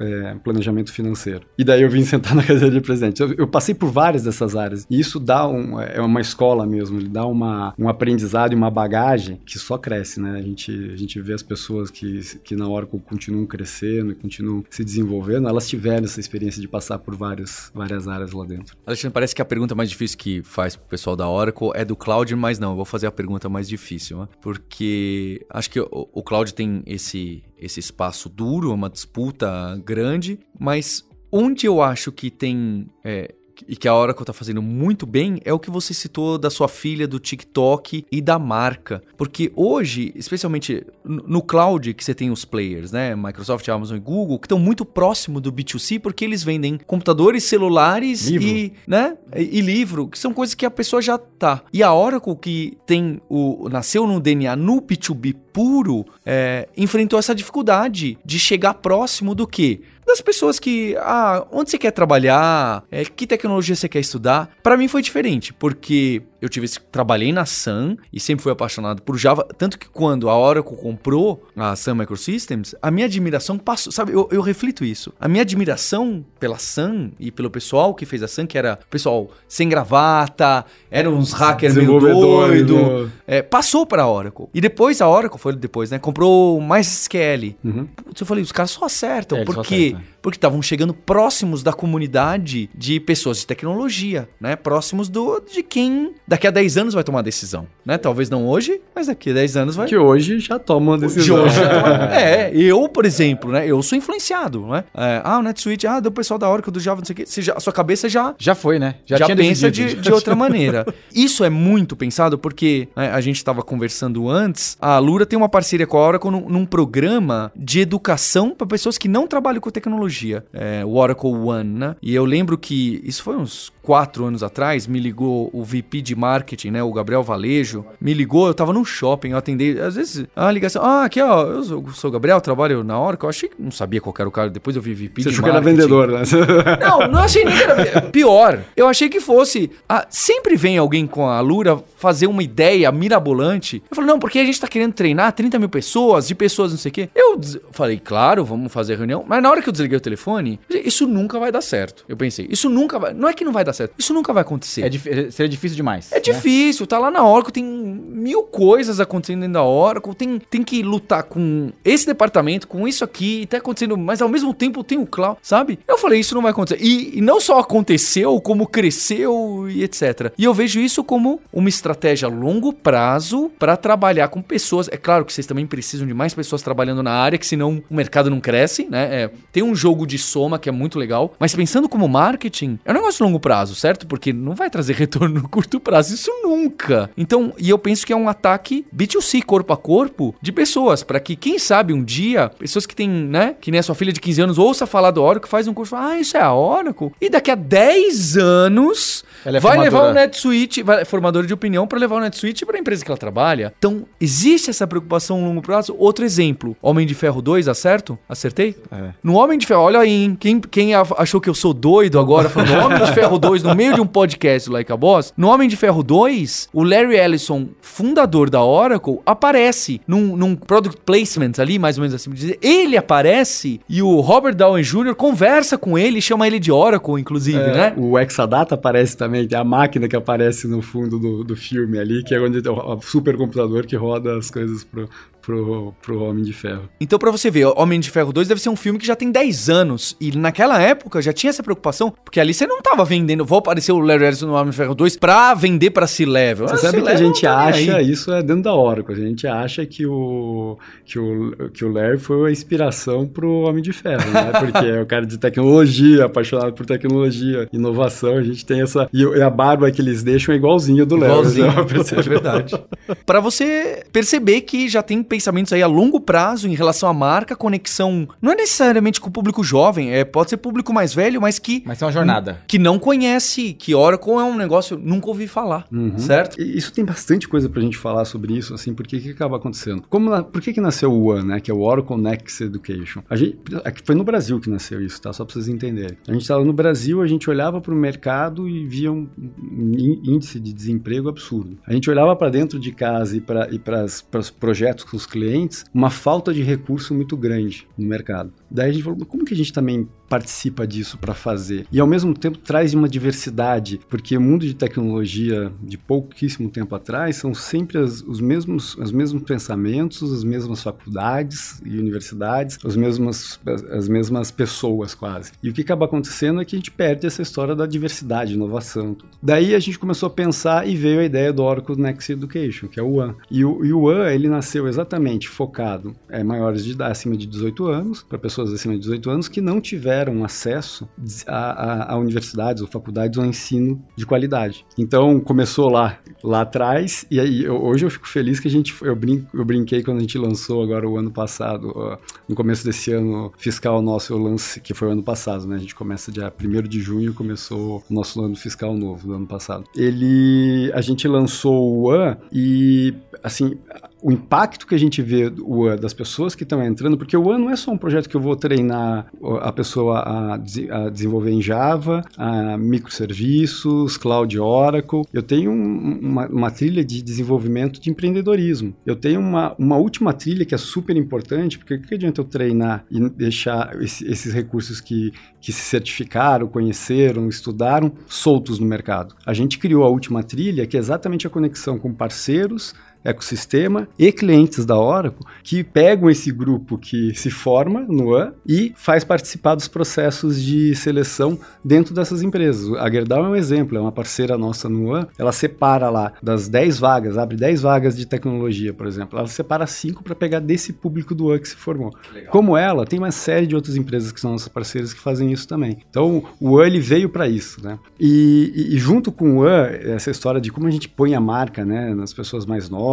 [0.00, 1.42] é, planejamento financeiro.
[1.56, 3.22] E daí eu vim sentar na cadeira de presidente.
[3.22, 6.79] Eu, eu passei por várias dessas áreas, e isso dá um, é uma escola mesmo
[6.80, 6.98] mesmo.
[6.98, 10.38] Ele dá uma, um aprendizado e uma bagagem que só cresce, né?
[10.38, 14.64] A gente, a gente vê as pessoas que, que na Oracle continuam crescendo e continuam
[14.70, 18.76] se desenvolvendo, elas tiveram essa experiência de passar por várias, várias áreas lá dentro.
[18.86, 21.96] Alexandre, parece que a pergunta mais difícil que faz pro pessoal da Oracle é do
[21.96, 24.28] cloud, mas não, eu vou fazer a pergunta mais difícil, né?
[24.40, 31.04] Porque acho que o, o cloud tem esse, esse espaço duro, uma disputa grande, mas
[31.32, 33.34] onde eu acho que tem é,
[33.68, 36.68] e que a Oracle está fazendo muito bem é o que você citou da sua
[36.68, 39.02] filha, do TikTok e da marca.
[39.16, 43.14] Porque hoje, especialmente no cloud, que você tem os players, né?
[43.14, 48.26] Microsoft, Amazon e Google, que estão muito próximo do B2C porque eles vendem computadores, celulares
[48.26, 48.46] livro.
[48.48, 49.16] e, né?
[49.34, 51.62] E, e, livro, que são coisas que a pessoa já tá.
[51.72, 53.68] E a Oracle, que tem o.
[53.68, 59.82] nasceu no DNA no B2B puro, é, enfrentou essa dificuldade de chegar próximo do que?
[60.10, 64.50] Das pessoas que, ah, onde você quer trabalhar, é, que tecnologia você quer estudar.
[64.62, 69.16] Para mim foi diferente, porque eu tive trabalhei na Sun e sempre fui apaixonado por
[69.16, 74.12] Java, tanto que quando a Oracle comprou a Sun Microsystems, a minha admiração passou, sabe,
[74.12, 75.12] eu, eu reflito isso.
[75.20, 79.30] A minha admiração pela Sun e pelo pessoal que fez a Sun, que era pessoal
[79.48, 84.46] sem gravata, eram uns hackers meio doido, é, passou para a Oracle.
[84.54, 87.56] E depois a Oracle foi depois, né, comprou mais SQL.
[87.64, 87.86] Uhum.
[87.86, 92.68] Putz, eu falei, os caras só acertam, é, porque porque estavam chegando próximos da comunidade
[92.74, 94.56] de pessoas de tecnologia, né?
[94.56, 97.96] Próximos do de quem daqui a 10 anos vai tomar decisão, né?
[97.98, 99.86] Talvez não hoje, mas daqui a 10 anos vai.
[99.86, 101.44] Que hoje já toma uma De decisão.
[101.44, 103.66] hoje já toma- É, eu, por exemplo, né?
[103.66, 104.84] Eu sou influenciado, né?
[104.94, 107.26] É, ah, o NetSuite, ah, do pessoal da Oracle, do Java, não sei o quê.
[107.26, 108.96] Você já- a sua cabeça já Já foi, né?
[109.06, 110.86] já, tinha pensa de, de outra maneira.
[111.14, 114.76] Isso é muito pensado porque né, a gente estava conversando antes.
[114.80, 118.98] A Lura tem uma parceria com a Oracle num, num programa de educação para pessoas
[118.98, 120.09] que não trabalham com tecnologia,
[120.52, 121.96] é, o Oracle One, né?
[122.02, 124.86] E eu lembro que isso foi uns quatro anos atrás.
[124.86, 126.80] Me ligou o VP de marketing, né?
[126.80, 127.84] O Gabriel Valejo.
[128.00, 129.80] Me ligou, eu tava num shopping, eu atendi.
[129.80, 130.80] Às vezes, a ligação.
[130.84, 133.24] Ah, aqui ó, eu sou, sou o Gabriel, trabalho na Oracle.
[133.26, 134.48] Eu achei que não sabia qual era o cara.
[134.48, 135.76] Depois eu vi VP Você de achou que era marketing.
[135.76, 136.22] vendedor, né?
[136.80, 138.60] Não, não achei nem que era pior.
[138.76, 139.72] Eu achei que fosse.
[139.88, 143.82] ah, sempre vem alguém com a Lura fazer uma ideia mirabolante.
[143.90, 146.78] Eu falei, não, porque a gente tá querendo treinar 30 mil pessoas, de pessoas, não
[146.78, 147.08] sei o quê.
[147.14, 147.40] Eu
[147.72, 149.24] falei, claro, vamos fazer reunião.
[149.26, 152.04] Mas na hora que eu desliguei o telefone, isso nunca vai dar certo.
[152.08, 153.12] Eu pensei, isso nunca vai.
[153.12, 154.82] Não é que não vai dar certo, isso nunca vai acontecer.
[154.82, 156.10] É dif- seria difícil demais.
[156.12, 156.20] É né?
[156.20, 160.82] difícil, tá lá na Oracle, tem mil coisas acontecendo dentro da Oracle, tem, tem que
[160.82, 165.06] lutar com esse departamento, com isso aqui, tá acontecendo, mas ao mesmo tempo tem o
[165.06, 165.78] cloud, sabe?
[165.86, 166.82] Eu falei, isso não vai acontecer.
[166.82, 170.32] E, e não só aconteceu, como cresceu e etc.
[170.36, 174.88] E eu vejo isso como uma estratégia a longo prazo para trabalhar com pessoas.
[174.88, 177.94] É claro que vocês também precisam de mais pessoas trabalhando na área, que senão o
[177.94, 179.08] mercado não cresce, né?
[179.22, 182.90] É, tem um jogo de soma que é muito legal, mas pensando como marketing, é
[182.90, 184.06] um negócio de longo prazo, certo?
[184.06, 187.10] Porque não vai trazer retorno no curto prazo, isso nunca.
[187.16, 191.20] Então, e eu penso que é um ataque B2C, corpo a corpo, de pessoas, para
[191.20, 194.20] que, quem sabe, um dia, pessoas que têm, né, que nem a sua filha de
[194.20, 197.28] 15 anos, ouça falar do Oracle, faz um curso, ah, isso é a Oracle, e
[197.28, 202.16] daqui a 10 anos é vai levar o NetSuite, vai, formador de opinião, para levar
[202.16, 203.72] o NetSuite para a empresa que ela trabalha.
[203.78, 205.94] Então, existe essa preocupação a longo prazo.
[205.98, 208.18] Outro exemplo, Homem de Ferro 2, acerto?
[208.28, 208.76] Acertei?
[208.90, 209.10] É.
[209.22, 210.36] No Homem de Ferro, olha aí, hein?
[210.38, 213.94] Quem, quem achou que eu sou doido agora falando Homem de Ferro 2 no meio
[213.94, 217.68] de um podcast do Like a Boss, no Homem de Ferro 2, o Larry Ellison,
[217.80, 222.58] fundador da Oracle, aparece num, num product placement ali, mais ou menos assim dizer.
[222.60, 225.14] Ele aparece e o Robert Downey Jr.
[225.14, 227.94] conversa com ele, chama ele de Oracle, inclusive, né?
[227.96, 232.22] O Exadata aparece também, tem a máquina que aparece no fundo do, do filme ali,
[232.22, 235.08] que é onde tem o o supercomputador que roda as coisas pro,
[235.40, 236.88] pro, pro Homem de Ferro.
[237.00, 239.30] Então, pra você ver, Homem de Ferro 2 deve ser um filme que já tem
[239.30, 240.16] 10 anos.
[240.20, 243.44] E naquela época já tinha essa preocupação, porque ali você não tava vendendo.
[243.44, 246.68] Vou aparecer o Larry Ellison no Homem de Ferro 2 pra vender pra C-Level.
[246.68, 248.10] Você Ah, sabe que a gente tá acha, aí.
[248.10, 252.18] isso é dentro da Oracle, a gente acha que o, que o, que o Larry
[252.18, 254.50] foi a inspiração pro Homem de Ferro, né?
[254.60, 259.08] Porque é o cara de tecnologia, apaixonado por tecnologia, inovação, a gente tem essa...
[259.12, 261.32] E a barba que eles deixam é igualzinho a do Larry.
[261.32, 261.72] Igualzinho, né?
[262.18, 262.80] é verdade.
[263.26, 267.56] Pra você perceber que já tem pensamentos aí a longo prazo em relação à marca,
[267.56, 268.28] conexão.
[268.42, 271.82] Não é necessariamente com o público jovem, é, pode ser público mais velho, mas que,
[271.86, 272.60] Mas tem uma jornada.
[272.66, 276.18] que não conhece, que Oracle é um negócio, nunca ouvi falar, Uhum.
[276.18, 276.60] certo?
[276.60, 280.02] Isso tem bastante coisa pra gente falar sobre isso, assim, porque o que acaba acontecendo?
[280.10, 281.60] Como por que, que nasceu o One, né?
[281.60, 283.22] Que é o Oracle Next Education.
[283.30, 285.32] A gente, aqui foi no Brasil que nasceu isso, tá?
[285.32, 286.18] Só pra vocês entenderem.
[286.26, 289.28] A gente estava no Brasil, a gente olhava pro mercado e via um,
[289.62, 291.78] ín- índice de desemprego absurdo.
[291.86, 295.84] A gente olhava para dentro de casa e para e pros projetos com os clientes,
[295.92, 298.52] uma falta de recurso muito grande no mercado.
[298.70, 301.86] Daí a gente falou, "Mas como que a gente também participa disso para fazer?
[301.90, 306.94] E ao mesmo tempo traz uma diversidade, porque o mundo de tecnologia de pouquíssimo tempo
[306.94, 312.96] atrás são sempre as, os mesmos os mesmos pensamentos, as mesmas faculdades e universidades, os
[312.96, 315.52] mesmos, as, as mesmas pessoas quase.
[315.62, 319.16] E o que acaba acontecendo é que a gente perde essa história da diversidade, inovação.
[319.42, 323.00] Daí a gente começou a pensar e veio a ideia do Oracle Next Education, que
[323.00, 323.34] é o One.
[323.50, 327.46] E o, e o One, ele nasceu exatamente focado é, maiores de idade, acima de
[327.46, 331.08] 18 anos, para pessoas acima de 18 anos que não tiveram acesso
[331.46, 334.84] a, a, a universidades ou faculdades ou ensino de qualidade.
[334.98, 338.94] Então começou lá, lá atrás, e aí eu- hoje eu fico feliz que a gente,
[339.02, 342.16] eu, brin, eu brinquei quando a gente lançou agora o ano passado, ó,
[342.48, 345.76] no começo desse ano fiscal nosso, eu lance, que foi o ano passado, né?
[345.76, 349.46] A gente começa dia 1 de junho, começou o nosso ano fiscal novo do ano
[349.46, 349.84] passado.
[349.96, 353.76] Ele, a gente lançou o One e, assim,
[354.22, 357.64] o impacto que a gente vê One, das pessoas que estão entrando, porque o One
[357.64, 359.26] não é só um projeto que eu vou treinar
[359.62, 365.22] a pessoa a, a desenvolver em Java, a microserviços, Cloud Oracle.
[365.32, 368.94] Eu tenho um- uma, uma trilha de desenvolvimento de empreendedorismo.
[369.04, 372.44] Eu tenho uma, uma última trilha que é super importante, porque o que adianta eu
[372.44, 379.34] treinar e deixar esse- esses recursos que, que se certificaram, conheceram, estudaram, soltos no mercado?
[379.44, 384.32] A gente criou a última trilha, que é exatamente a conexão com parceiros, ecossistema e
[384.32, 389.74] clientes da Oracle que pegam esse grupo que se forma no AN e faz participar
[389.74, 392.92] dos processos de seleção dentro dessas empresas.
[392.98, 396.68] A Gerdau é um exemplo, é uma parceira nossa no AN, ela separa lá das
[396.68, 400.92] 10 vagas, abre 10 vagas de tecnologia, por exemplo, ela separa 5 para pegar desse
[400.92, 402.12] público do AN que se formou.
[402.50, 405.66] Como ela, tem uma série de outras empresas que são nossas parceiras que fazem isso
[405.66, 405.98] também.
[406.08, 407.98] Então, o AN ele veio para isso, né?
[408.18, 411.40] E, e, e, junto com o AN, essa história de como a gente põe a
[411.40, 413.09] marca, né, nas pessoas mais novas,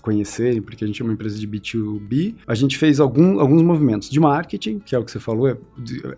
[0.00, 4.08] conhecerem, porque a gente é uma empresa de B2B, a gente fez algum, alguns movimentos
[4.08, 5.56] de marketing, que é o que você falou, é,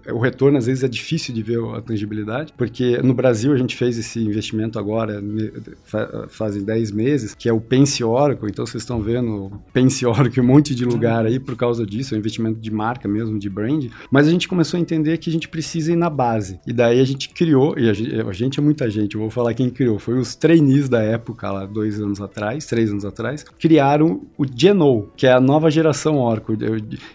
[0.07, 3.57] é, o retorno às vezes é difícil de ver a tangibilidade, porque no Brasil a
[3.57, 5.23] gente fez esse investimento agora,
[6.29, 10.45] fazem 10 meses, que é o Pense Oracle, então vocês estão vendo Pense Oracle em
[10.45, 13.49] um monte de lugar aí por causa disso, é um investimento de marca mesmo, de
[13.49, 16.73] brand, mas a gente começou a entender que a gente precisa ir na base, e
[16.73, 19.55] daí a gente criou, e a gente, a gente é muita gente, eu vou falar
[19.55, 23.10] quem criou, foi os trainees da época, lá dois anos atrás, três anos atrás,
[23.59, 26.57] criaram o Geno, que é a nova geração Oracle,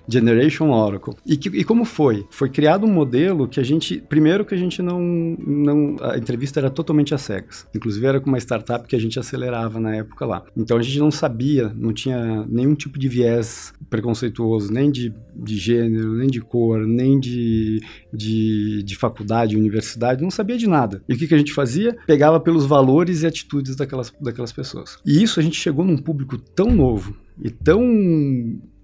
[0.08, 1.16] Generation Oracle.
[1.26, 2.26] E, que, e como foi?
[2.30, 6.60] Foi criado um modelo que a gente, primeiro que a gente não, não, a entrevista
[6.60, 7.68] era totalmente às cegas.
[7.76, 10.44] Inclusive era com uma startup que a gente acelerava na época lá.
[10.56, 15.58] Então a gente não sabia, não tinha nenhum tipo de viés preconceituoso, nem de, de
[15.58, 17.82] gênero, nem de cor, nem de,
[18.14, 21.04] de, de faculdade, universidade, não sabia de nada.
[21.08, 21.96] E o que, que a gente fazia?
[22.08, 24.98] Pegava pelos valores e atitudes daquelas, daquelas pessoas.
[25.06, 27.82] E isso a gente chegou num público tão novo e tão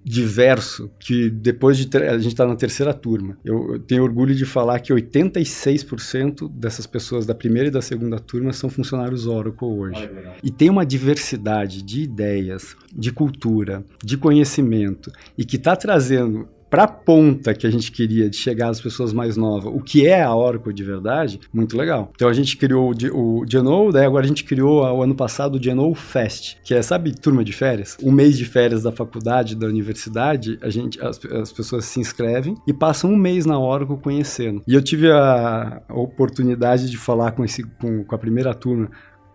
[0.03, 3.37] diverso que depois de a gente está na terceira turma.
[3.43, 8.19] Eu, eu, tenho orgulho de falar que 86% dessas pessoas da primeira e da segunda
[8.19, 10.09] turma são funcionários Oracle hoje.
[10.43, 16.84] e tem uma diversidade de ideias, de cultura, de conhecimento e que está trazendo para
[16.84, 20.24] a ponta que a gente queria de chegar às pessoas mais novas, o que é
[20.24, 22.09] a Oracle de verdade, muito legal.
[22.15, 25.61] Então a gente criou o, Geno, daí agora a gente criou o ano passado o
[25.61, 27.97] Geno Fest, que é, sabe, turma de férias?
[28.01, 32.55] Um mês de férias da faculdade, da universidade, a gente, as, as pessoas se inscrevem
[32.65, 34.63] e passam um mês na Oracle conhecendo.
[34.65, 38.89] E eu tive a, a oportunidade de falar com, esse, com, com a primeira turma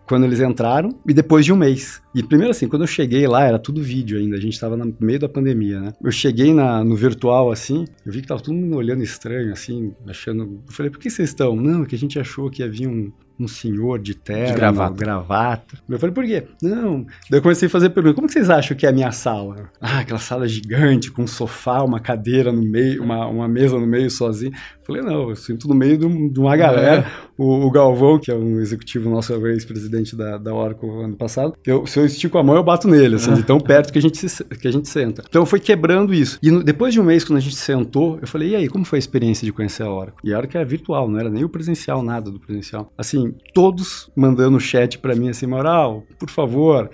[0.07, 2.01] quando eles entraram e depois de um mês.
[2.15, 4.95] E primeiro assim, quando eu cheguei lá, era tudo vídeo ainda, a gente tava no
[4.99, 5.93] meio da pandemia, né?
[6.01, 9.93] Eu cheguei na, no virtual assim, eu vi que tava todo mundo olhando estranho, assim,
[10.07, 10.61] achando.
[10.65, 11.55] Eu falei, por que vocês estão?
[11.55, 14.53] Não, é que a gente achou que ia vir um, um senhor de terno, de
[14.53, 14.95] gravata.
[14.95, 15.77] gravata.
[15.87, 16.47] Eu falei, por quê?
[16.61, 17.05] Não.
[17.29, 19.69] Daí eu comecei a fazer pergunta, como que vocês acham que é a minha sala?
[19.79, 23.85] Ah, aquela sala gigante, com um sofá, uma cadeira no meio, uma, uma mesa no
[23.85, 24.51] meio sozinho.
[24.53, 27.01] Eu falei, não, eu sinto no meio de, de uma galera.
[27.01, 27.27] É.
[27.37, 31.53] O, o, Galvão, que é um executivo nosso, é ex-presidente da, da Oracle ano passado,
[31.65, 34.01] eu, se eu estico a mão, eu bato nele, assim, de tão perto que a
[34.01, 35.23] gente, se, que a gente senta.
[35.27, 36.39] Então foi quebrando isso.
[36.41, 38.83] E no, depois de um mês, quando a gente sentou, eu falei, e aí, como
[38.83, 40.19] foi a experiência de conhecer a Oracle?
[40.23, 42.91] E a Oracle era virtual, não era nem o presencial, nada do presencial.
[42.97, 46.89] Assim, todos mandando chat para mim assim, Moral, por favor,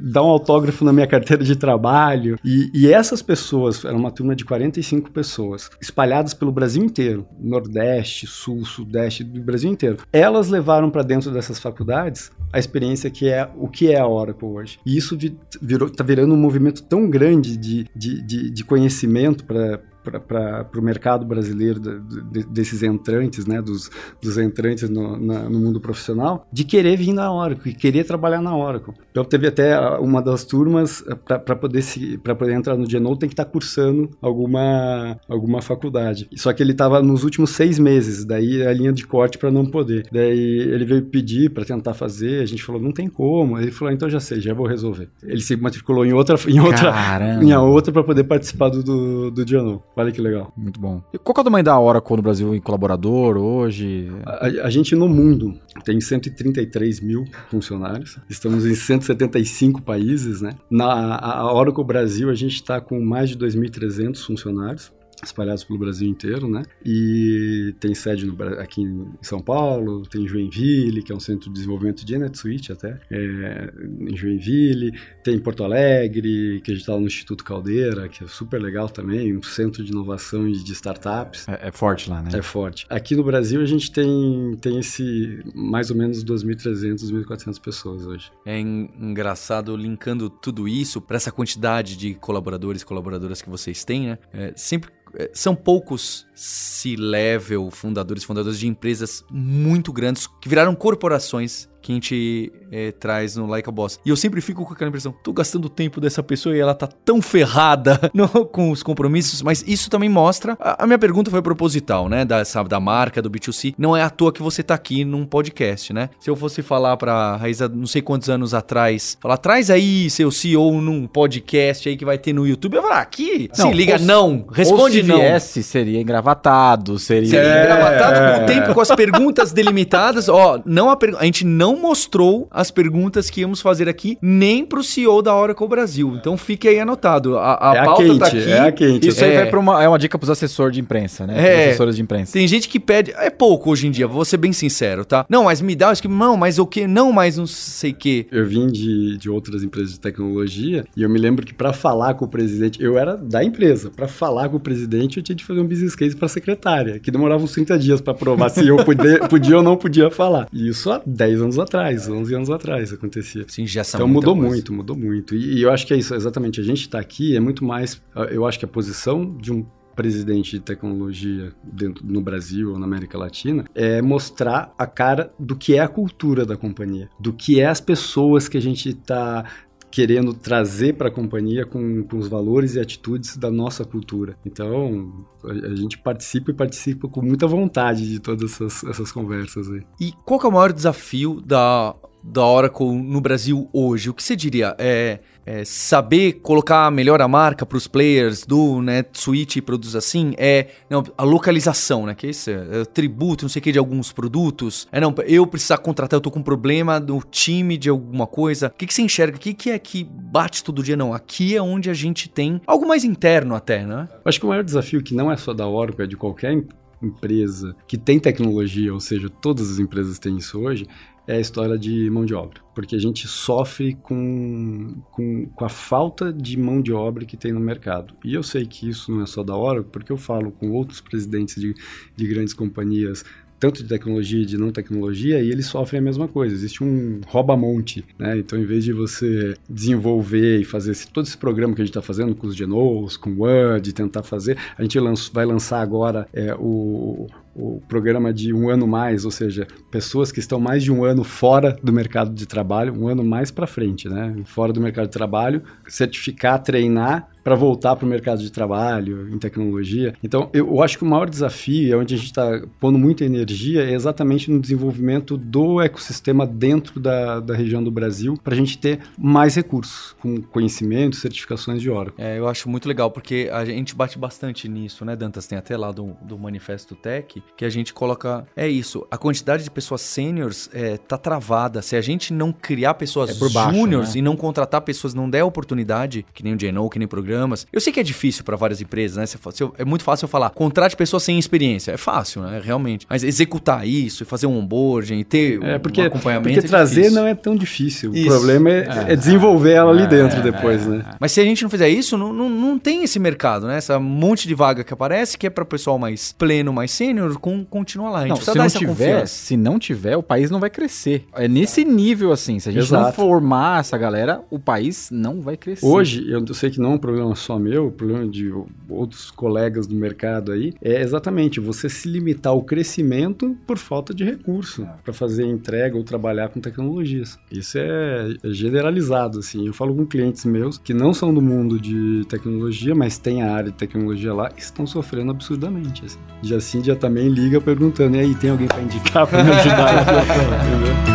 [0.00, 2.38] dá um autógrafo na minha carteira de trabalho.
[2.44, 8.26] E, e essas pessoas, era uma turma de 45 pessoas, espalhadas pelo Brasil inteiro, Nordeste,
[8.26, 9.98] Sul, Sudeste, do Brasil inteiro.
[10.12, 14.48] Elas levaram para dentro dessas faculdades a experiência que é o que é a Oracle
[14.48, 14.78] hoje.
[14.84, 15.16] E isso
[15.60, 20.82] virou, tá virando um movimento tão grande de, de, de, de conhecimento para para o
[20.82, 22.00] mercado brasileiro de,
[22.30, 23.90] de, desses entrantes, né, dos,
[24.20, 28.40] dos entrantes no, na, no, mundo profissional, de querer vir na Oracle, e querer trabalhar
[28.40, 28.94] na Oracle.
[29.10, 33.18] Então teve até uma das turmas eh, para poder se para poder entrar no Genoa
[33.18, 36.28] tem que estar tá cursando alguma alguma faculdade.
[36.36, 39.64] Só que ele estava nos últimos seis meses, daí a linha de corte para não
[39.64, 40.06] poder.
[40.12, 43.58] Daí ele veio pedir para tentar fazer, a gente falou não tem como.
[43.58, 45.08] Ele falou então já sei, já vou resolver.
[45.22, 47.44] Ele se matriculou em outra em outra Caramba.
[47.44, 49.82] em outra para poder participar do do, do Genoa.
[49.96, 50.52] Olha que legal.
[50.54, 51.02] Muito bom.
[51.10, 54.08] E qual é o tamanho da Oracle no Brasil em colaborador hoje?
[54.26, 58.18] A, a, gente no mundo tem 133 mil funcionários.
[58.28, 60.54] Estamos em 175 países, né?
[60.70, 64.92] Na a Oracle Brasil a gente está com mais de 2.300 funcionários
[65.22, 66.62] espalhados pelo Brasil inteiro, né?
[66.84, 71.54] E tem sede no, aqui em São Paulo, tem Joinville, que é um centro de
[71.54, 74.92] desenvolvimento de NetSuite até, é, em Joinville,
[75.22, 79.36] tem Porto Alegre, que a gente está no Instituto Caldeira, que é super legal também,
[79.36, 81.48] um centro de inovação e de startups.
[81.48, 82.30] É, é, forte lá, né?
[82.34, 82.86] É forte.
[82.88, 88.30] Aqui no Brasil a gente tem, tem esse mais ou menos 2.300, 2.400 pessoas hoje.
[88.44, 94.06] É engraçado linkando tudo isso para essa quantidade de colaboradores e colaboradoras que vocês têm,
[94.08, 94.18] né?
[94.32, 94.90] É, sempre
[95.32, 102.52] são poucos C-level fundadores, fundadores de empresas muito grandes que viraram corporações que a gente
[102.72, 104.00] é, traz no Like a Boss.
[104.04, 106.88] E eu sempre fico com aquela impressão, tô gastando tempo dessa pessoa e ela tá
[106.88, 110.56] tão ferrada no- com os compromissos, mas isso também mostra.
[110.58, 112.24] A, a minha pergunta foi proposital, né?
[112.24, 113.72] Da, sabe, da marca, do B2C.
[113.78, 116.10] Não é à toa que você tá aqui num podcast, né?
[116.18, 120.32] Se eu fosse falar pra Raíza, não sei quantos anos atrás, falar, traz aí seu
[120.32, 123.70] CEO num podcast aí que vai ter no YouTube, eu ia falar, aqui, se Não,
[123.72, 125.16] liga, ou se- não, responde Ou se não.
[125.18, 126.00] viesse, seria
[126.30, 127.28] engravatado, seria...
[127.28, 130.28] Seria engravatado com o tempo, com as perguntas delimitadas.
[130.28, 134.64] Ó, não a, pergu- a gente não mostrou as perguntas que íamos fazer aqui, nem
[134.64, 136.14] pro CEO da Oracle Brasil.
[136.18, 137.38] Então fique aí anotado.
[137.38, 138.50] A, a É a pauta quente, tá aqui.
[138.50, 139.08] é a quente.
[139.08, 139.36] Isso aí É.
[139.42, 141.34] vai pra uma, é uma dica pros assessores de imprensa, né?
[141.36, 141.64] É.
[141.68, 142.32] Assessores de imprensa.
[142.32, 143.12] Tem gente que pede.
[143.16, 145.24] É pouco hoje em dia, vou ser bem sincero, tá?
[145.28, 146.08] Não, mas me dá isso que.
[146.08, 146.86] Não, mas o que?
[146.86, 148.26] Não, mas não sei o que.
[148.32, 152.14] Eu vim de, de outras empresas de tecnologia e eu me lembro que para falar
[152.14, 155.44] com o presidente, eu era da empresa, para falar com o presidente eu tinha de
[155.44, 158.66] fazer um business case para a secretária, que demorava uns 30 dias para provar se
[158.66, 160.48] eu podia, podia ou não podia falar.
[160.52, 163.44] E isso há 10 anos atrás, 11 anos atrás acontecia.
[163.48, 164.48] Sim, já Então mudou coisa.
[164.48, 165.34] muito, mudou muito.
[165.34, 166.60] E, e eu acho que é isso, exatamente.
[166.60, 168.00] A gente está aqui é muito mais.
[168.30, 169.64] Eu acho que a posição de um
[169.94, 175.56] presidente de tecnologia dentro no Brasil ou na América Latina é mostrar a cara do
[175.56, 179.44] que é a cultura da companhia, do que é as pessoas que a gente está
[179.90, 184.36] querendo trazer para a companhia com, com os valores e atitudes da nossa cultura.
[184.44, 189.70] Então, a, a gente participa e participa com muita vontade de todas essas, essas conversas
[189.70, 189.82] aí.
[190.00, 194.10] E qual é o maior desafio da, da Oracle no Brasil hoje?
[194.10, 194.74] O que você diria?
[194.78, 200.34] É, é saber colocar melhor a marca para os players do NetSuite e produtos assim?
[200.36, 202.14] É não, a localização, né?
[202.16, 202.50] Que é isso?
[202.50, 204.88] É, tributo, não sei o que, de alguns produtos?
[204.90, 208.66] É não, eu precisar contratar, eu tô com um problema do time de alguma coisa.
[208.66, 209.36] O que, que você enxerga?
[209.36, 210.96] O que, que é que bate todo dia?
[210.96, 214.08] Não, aqui é onde a gente tem algo mais interno até, né?
[214.24, 216.66] Acho que o maior desafio, que não é só da Oracle, é de qualquer em-
[217.02, 220.86] empresa que tem tecnologia, ou seja, todas as empresas têm isso hoje,
[221.26, 222.60] é a história de mão de obra.
[222.74, 227.52] Porque a gente sofre com, com, com a falta de mão de obra que tem
[227.52, 228.14] no mercado.
[228.24, 231.00] E eu sei que isso não é só da Oracle, porque eu falo com outros
[231.00, 231.74] presidentes de,
[232.14, 233.24] de grandes companhias
[233.58, 236.54] tanto de tecnologia e de não tecnologia, e eles sofrem a mesma coisa.
[236.54, 238.38] Existe um rouba-monte, né?
[238.38, 241.90] Então, em vez de você desenvolver e fazer esse, todo esse programa que a gente
[241.90, 244.98] está fazendo com os Genos, com o Word, tentar fazer, a gente
[245.32, 250.38] vai lançar agora é, o, o programa de um ano mais, ou seja, pessoas que
[250.38, 254.08] estão mais de um ano fora do mercado de trabalho, um ano mais para frente,
[254.08, 254.36] né?
[254.44, 259.38] Fora do mercado de trabalho, certificar, treinar para voltar para o mercado de trabalho, em
[259.38, 260.12] tecnologia.
[260.20, 263.84] Então, eu, acho que o maior desafio, é onde a gente está pondo muita energia,
[263.84, 268.76] é exatamente no desenvolvimento do ecossistema dentro da, da região do Brasil, para a gente
[268.76, 272.14] ter mais recursos, com conhecimento, certificações de Oracle.
[272.18, 275.46] É, eu acho muito legal, porque a gente bate bastante nisso, né, Dantas?
[275.46, 278.44] Tem até lá do, do Manifesto Tech, que a gente coloca.
[278.56, 281.80] É isso, a quantidade de pessoas sêniores é, tá travada.
[281.80, 284.18] Se a gente não criar pessoas É júniores né?
[284.18, 287.06] e não contratar pessoas, não der oportunidade, que nem o Geno, que nem
[287.36, 287.66] programas.
[287.72, 289.26] Eu sei que é difícil para várias empresas, né?
[289.26, 291.92] Você é muito fácil eu falar, contrate pessoas sem experiência.
[291.92, 292.60] É fácil, né?
[292.62, 293.06] Realmente.
[293.08, 296.48] Mas executar isso e fazer um onboarding e ter É, um porque, acompanhamento.
[296.54, 298.14] porque é trazer não é tão difícil.
[298.14, 298.26] Isso.
[298.26, 301.04] O problema é, é desenvolver ela ali dentro depois, né?
[301.20, 303.76] Mas se a gente não fizer isso, não, não, não tem esse mercado, né?
[303.76, 307.64] Essa monte de vaga que aparece, que é para pessoal mais pleno, mais sênior, com,
[307.64, 308.18] continua lá.
[308.18, 309.26] A gente Não, precisa se dar não essa tiver, confiança.
[309.34, 311.24] se não tiver, o país não vai crescer.
[311.34, 313.16] É nesse nível assim, se a gente não Exato.
[313.16, 315.84] formar essa galera, o país não vai crescer.
[315.86, 318.52] Hoje, eu sei que não é um problema só meu, um problema de
[318.88, 324.24] outros colegas do mercado aí, é exatamente você se limitar ao crescimento por falta de
[324.24, 327.38] recurso para fazer entrega ou trabalhar com tecnologias.
[327.50, 329.66] Isso é é generalizado, assim.
[329.66, 333.52] Eu falo com clientes meus que não são do mundo de tecnologia, mas têm a
[333.52, 336.04] área de tecnologia lá, estão sofrendo absurdamente.
[336.04, 336.18] Assim.
[336.42, 340.06] Já assim, já também liga perguntando, e aí, tem alguém para indicar para me ajudar?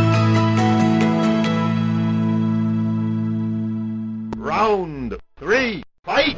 [4.43, 6.35] Round three, fight!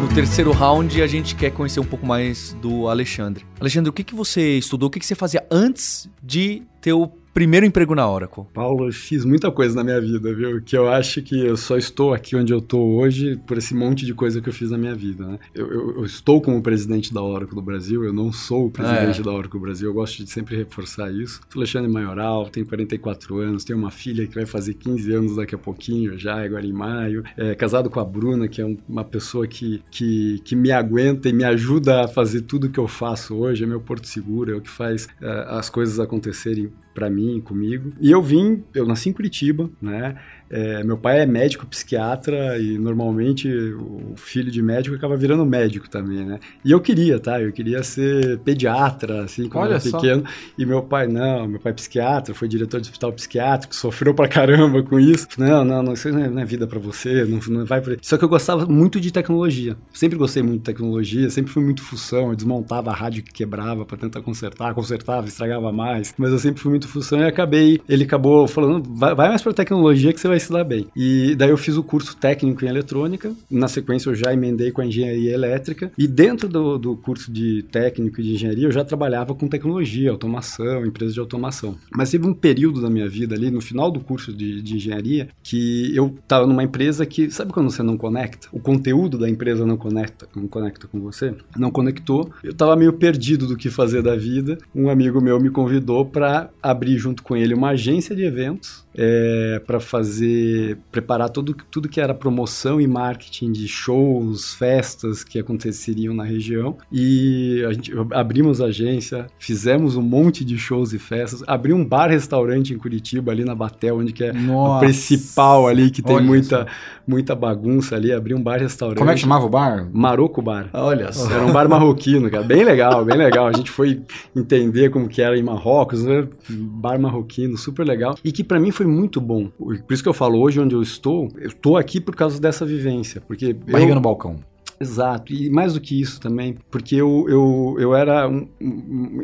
[0.00, 3.44] No terceiro round, a gente quer conhecer um pouco mais do Alexandre.
[3.60, 4.88] Alexandre, o que, que você estudou?
[4.88, 8.44] O que, que você fazia antes de ter o primeiro emprego na Oracle?
[8.52, 10.60] Paulo, eu fiz muita coisa na minha vida, viu?
[10.62, 14.04] Que eu acho que eu só estou aqui onde eu estou hoje por esse monte
[14.04, 15.38] de coisa que eu fiz na minha vida, né?
[15.54, 19.20] Eu, eu- eu estou como presidente da Oracle do Brasil, eu não sou o presidente
[19.20, 19.22] É.
[19.22, 21.40] da Oracle do Brasil, eu gosto de sempre reforçar isso.
[21.48, 25.54] Sou Alexandre Maioral, tenho 44 anos, tenho uma filha que vai fazer 15 anos daqui
[25.54, 27.22] a pouquinho, já agora em maio.
[27.36, 31.28] É, casado com a Bruna, que é um- uma pessoa que, que, que me aguenta
[31.28, 34.56] e me ajuda a fazer tudo que eu faço hoje, é meu porto seguro, é
[34.56, 37.92] o que faz é, as coisas acontecerem para mim, comigo.
[38.00, 40.16] E eu vim, eu nasci em Curitiba, né?
[40.50, 45.88] É, meu pai é médico psiquiatra e normalmente o filho de médico acaba virando médico
[45.88, 46.38] também, né?
[46.64, 47.40] E eu queria, tá?
[47.40, 49.98] Eu queria ser pediatra, assim, quando Olha eu era só.
[49.98, 50.24] pequeno.
[50.56, 54.28] E meu pai, não, meu pai é psiquiatra, foi diretor de hospital psiquiátrico, sofreu pra
[54.28, 55.26] caramba com isso.
[55.38, 57.96] Não, não, não isso não é, não é vida pra você, não, não vai pra...
[58.00, 59.76] Só que eu gostava muito de tecnologia.
[59.92, 63.84] Sempre gostei muito de tecnologia, sempre fui muito função, eu desmontava a rádio que quebrava
[63.84, 66.14] pra tentar consertar, consertava, estragava mais.
[66.16, 69.52] Mas eu sempre fui muito função e acabei, ele acabou falando, vai, vai mais pra
[69.52, 70.86] tecnologia que você vai se dar bem.
[70.96, 74.80] E daí eu fiz o curso técnico em eletrônica, na sequência eu já emendei com
[74.80, 78.84] a engenharia elétrica, e dentro do, do curso de técnico e de engenharia eu já
[78.84, 81.76] trabalhava com tecnologia, automação, empresa de automação.
[81.90, 85.28] Mas teve um período da minha vida ali, no final do curso de, de engenharia,
[85.42, 88.48] que eu estava numa empresa que, sabe quando você não conecta?
[88.52, 91.34] O conteúdo da empresa não conecta, não conecta com você?
[91.56, 92.30] Não conectou.
[92.42, 94.58] Eu estava meio perdido do que fazer da vida.
[94.74, 99.62] Um amigo meu me convidou para abrir junto com ele uma agência de eventos é,
[99.64, 106.12] para fazer, preparar tudo, tudo que era promoção e marketing de shows, festas que aconteceriam
[106.12, 106.76] na região.
[106.90, 111.84] E a gente abrimos a agência, fizemos um monte de shows e festas, abri um
[111.84, 114.84] bar-restaurante em Curitiba, ali na Batel, onde que é o Nossa.
[114.84, 116.66] principal ali, que tem Olha muita,
[117.06, 118.12] muita bagunça ali.
[118.12, 118.98] Abri um bar-restaurante.
[118.98, 119.88] Como é que chamava o bar?
[119.92, 120.70] Maroco Bar.
[120.72, 121.30] Olha só.
[121.30, 122.42] Era um bar marroquino, cara.
[122.42, 123.46] Bem legal, bem legal.
[123.46, 124.02] A gente foi
[124.34, 126.26] entender como que era em Marrocos, né?
[126.50, 128.16] Bar marroquino, super legal.
[128.24, 129.48] E que pra mim foi muito bom.
[129.48, 132.64] Por isso que eu falo, hoje onde eu estou, eu tô aqui por causa dessa
[132.64, 133.20] vivência.
[133.20, 133.94] Porque Barriga eu...
[133.94, 134.36] no balcão.
[134.80, 138.48] Exato, e mais do que isso também, porque eu, eu, eu era um,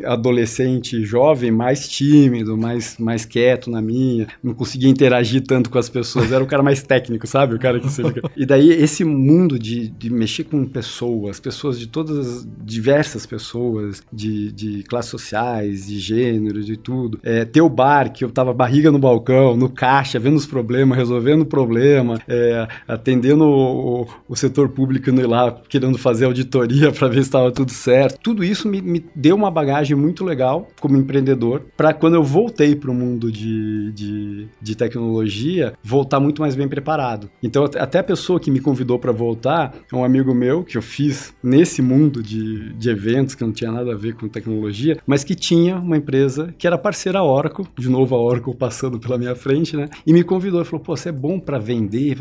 [0.03, 5.87] adolescente jovem mais tímido, mais, mais quieto na minha, não conseguia interagir tanto com as
[5.87, 7.55] pessoas, era o cara mais técnico, sabe?
[7.55, 7.87] O cara que.
[8.35, 14.03] E daí esse mundo de, de mexer com pessoas, pessoas de todas, as diversas pessoas,
[14.11, 18.53] de, de classes sociais, de gênero, de tudo, é, ter o bar, que eu tava
[18.53, 24.07] barriga no balcão, no caixa, vendo os problemas, resolvendo o problema, é, atendendo o, o,
[24.29, 28.19] o setor público indo lá querendo fazer auditoria para ver se estava tudo certo.
[28.21, 32.75] Tudo isso me, me, deu uma bagagem muito legal como empreendedor para quando eu voltei
[32.75, 37.29] para o mundo de, de, de, tecnologia, voltar muito mais bem preparado.
[37.41, 40.81] Então, até a pessoa que me convidou para voltar é um amigo meu que eu
[40.81, 45.23] fiz nesse mundo de, de eventos que não tinha nada a ver com tecnologia, mas
[45.23, 49.35] que tinha uma empresa que era parceira Oracle, de novo a Oracle passando pela minha
[49.35, 49.89] frente, né?
[50.05, 52.15] E me convidou e falou: pô, você é bom para vender,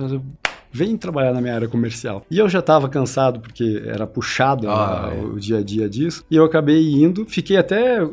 [0.74, 2.26] vem trabalhar na minha área comercial.
[2.28, 5.24] E eu já estava cansado, porque era puxado Ah, né, é.
[5.24, 8.04] o dia a dia disso, e eu acabei indo, fiquei até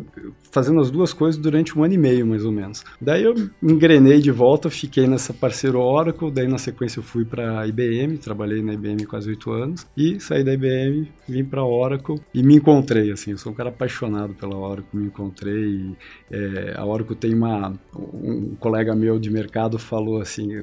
[0.51, 2.83] fazendo as duas coisas durante um ano e meio, mais ou menos.
[2.99, 3.33] Daí eu
[3.63, 8.61] engrenei de volta, fiquei nessa parceiro Oracle, daí na sequência eu fui para IBM, trabalhei
[8.61, 13.11] na IBM quase oito anos, e saí da IBM, vim para Oracle e me encontrei,
[13.11, 15.95] assim, eu sou um cara apaixonado pela Oracle, me encontrei, e,
[16.29, 20.61] é, a Oracle tem uma, um colega meu de mercado falou assim,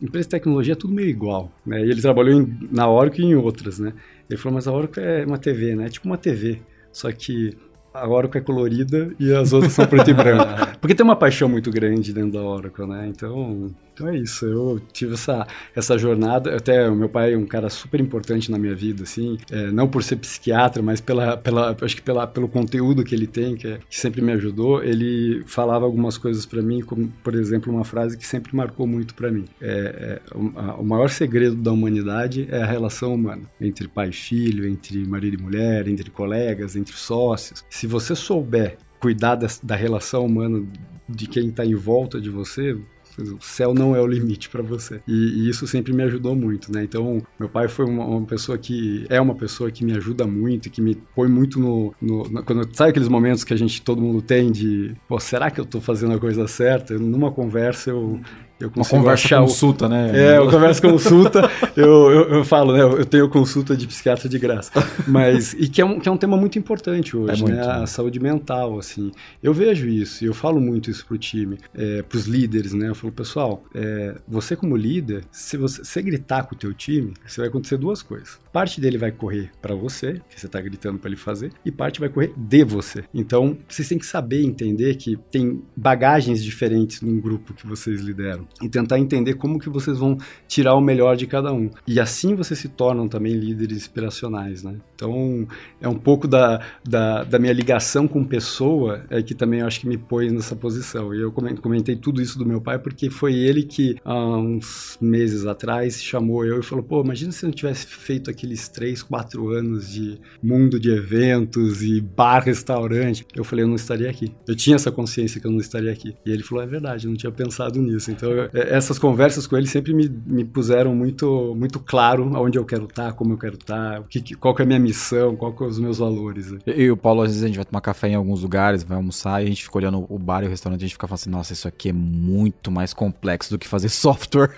[0.00, 1.80] empresa de tecnologia é tudo meio igual, né?
[1.80, 3.92] E ele trabalhou em, na Oracle e em outras, né?
[4.28, 5.86] Ele falou, mas a Oracle é uma TV, né?
[5.86, 6.60] É tipo uma TV,
[6.90, 7.56] só que
[7.92, 10.44] a Oracle é colorida e as outras são preto e branco.
[10.80, 13.06] Porque tem uma paixão muito grande dentro da Oracle, né?
[13.08, 14.46] Então, então é isso.
[14.46, 16.56] Eu tive essa, essa jornada.
[16.56, 19.38] Até o meu pai é um cara super importante na minha vida, assim.
[19.50, 23.26] É, não por ser psiquiatra, mas pela, pela, acho que pela, pelo conteúdo que ele
[23.26, 24.82] tem, que, é, que sempre me ajudou.
[24.82, 29.14] Ele falava algumas coisas para mim, como, por exemplo, uma frase que sempre marcou muito
[29.14, 29.44] para mim.
[29.60, 33.42] É, é, o, a, o maior segredo da humanidade é a relação humana.
[33.60, 37.64] Entre pai e filho, entre marido e mulher, entre colegas, entre sócios.
[37.68, 40.64] Se você souber cuidar da, da relação humana
[41.08, 42.78] de quem está em volta de você,
[43.18, 45.00] o céu não é o limite para você.
[45.06, 46.84] E, e, isso sempre me ajudou muito, né?
[46.84, 50.70] Então, meu pai foi uma, uma, pessoa que é uma pessoa que me ajuda muito,
[50.70, 54.00] que me põe muito no, no, no quando sabe aqueles momentos que a gente todo
[54.00, 56.98] mundo tem de, pô, será que eu tô fazendo a coisa certa?
[56.98, 58.20] Numa conversa eu
[58.62, 59.88] eu uma conversa achar consulta, o...
[59.88, 60.10] né?
[60.14, 61.50] É, uma conversa consulta.
[61.76, 62.82] eu, eu, eu, falo, né?
[62.82, 64.70] Eu tenho consulta de psiquiatra de graça.
[65.06, 67.82] Mas, e que é um, que é um tema muito importante hoje, é muito, né?
[67.82, 69.10] A saúde mental, assim.
[69.42, 72.88] Eu vejo isso e eu falo muito isso pro time, é, pros líderes, né?
[72.88, 77.14] Eu falo, pessoal, é, você como líder, se você se gritar com o teu time,
[77.26, 78.38] você vai acontecer duas coisas.
[78.52, 82.00] Parte dele vai correr para você, que você tá gritando para ele fazer, e parte
[82.00, 83.04] vai correr de você.
[83.14, 88.46] Então, vocês têm que saber entender que tem bagagens diferentes num grupo que vocês lideram
[88.60, 91.70] e tentar entender como que vocês vão tirar o melhor de cada um.
[91.86, 94.76] E assim vocês se tornam também líderes inspiracionais, né?
[94.94, 95.46] Então,
[95.80, 99.80] é um pouco da, da, da minha ligação com pessoa é que também eu acho
[99.80, 101.14] que me pôs nessa posição.
[101.14, 105.46] E eu comentei tudo isso do meu pai porque foi ele que, há uns meses
[105.46, 109.50] atrás, chamou eu e falou, pô, imagina se eu não tivesse feito aqueles três, quatro
[109.50, 113.24] anos de mundo de eventos e bar, restaurante.
[113.34, 114.32] Eu falei, eu não estaria aqui.
[114.48, 116.14] Eu tinha essa consciência que eu não estaria aqui.
[116.26, 118.10] E ele falou, é verdade, eu não tinha pensado nisso.
[118.10, 122.58] Então, eu- é, essas conversas com ele sempre me, me puseram muito, muito claro aonde
[122.58, 125.36] eu quero estar, como eu quero estar, o que, qual que é a minha missão,
[125.36, 126.50] qual que são os meus valores.
[126.50, 126.58] né?
[126.66, 128.96] Eu e o Paulo, às vezes a gente vai tomar café em alguns lugares, vai
[128.96, 131.06] almoçar e a gente fica olhando o bar e o restaurante e a gente fica
[131.06, 134.50] falando assim, nossa, isso aqui é muito mais complexo do que fazer software.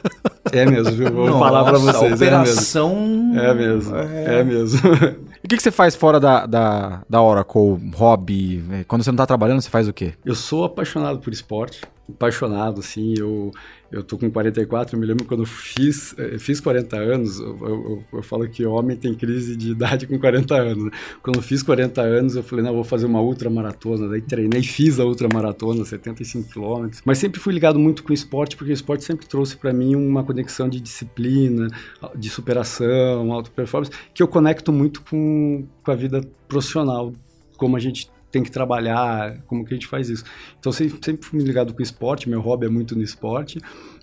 [0.52, 1.10] É mesmo, viu?
[1.12, 2.14] Vou Nossa, falar pra vocês.
[2.14, 2.94] operação...
[2.94, 3.38] É mesmo.
[3.38, 3.73] É mesmo.
[4.26, 4.80] É mesmo.
[5.44, 7.78] E o que, que você faz fora da, da, da Oracle?
[7.94, 8.64] Hobby?
[8.72, 10.14] É, Quando você não tá trabalhando, você faz o quê?
[10.24, 13.50] Eu sou apaixonado por esporte, apaixonado, assim, eu,
[13.94, 17.56] eu tô com 44, eu me lembro quando eu fiz, eh, fiz 40 anos, eu,
[17.66, 20.90] eu- eu falo que homem tem crise de idade com 40 anos, né?
[21.22, 24.62] Quando eu fiz 40 anos, eu falei, não, eu vou fazer uma ultramaratona, daí treinei,
[24.62, 28.74] fiz a ultramaratona, 75 quilômetros, mas sempre fui ligado muito com o esporte, porque o
[28.74, 31.68] esporte sempre trouxe para mim uma conexão de disciplina,
[32.16, 37.12] de superação, auto performance, que eu conecto muito com, com a vida profissional,
[37.56, 40.24] como a gente tem que trabalhar, como que a gente faz isso.
[40.58, 43.60] Então, sempre, sempre fui ligado com esporte, meu hobby é muito no esporte.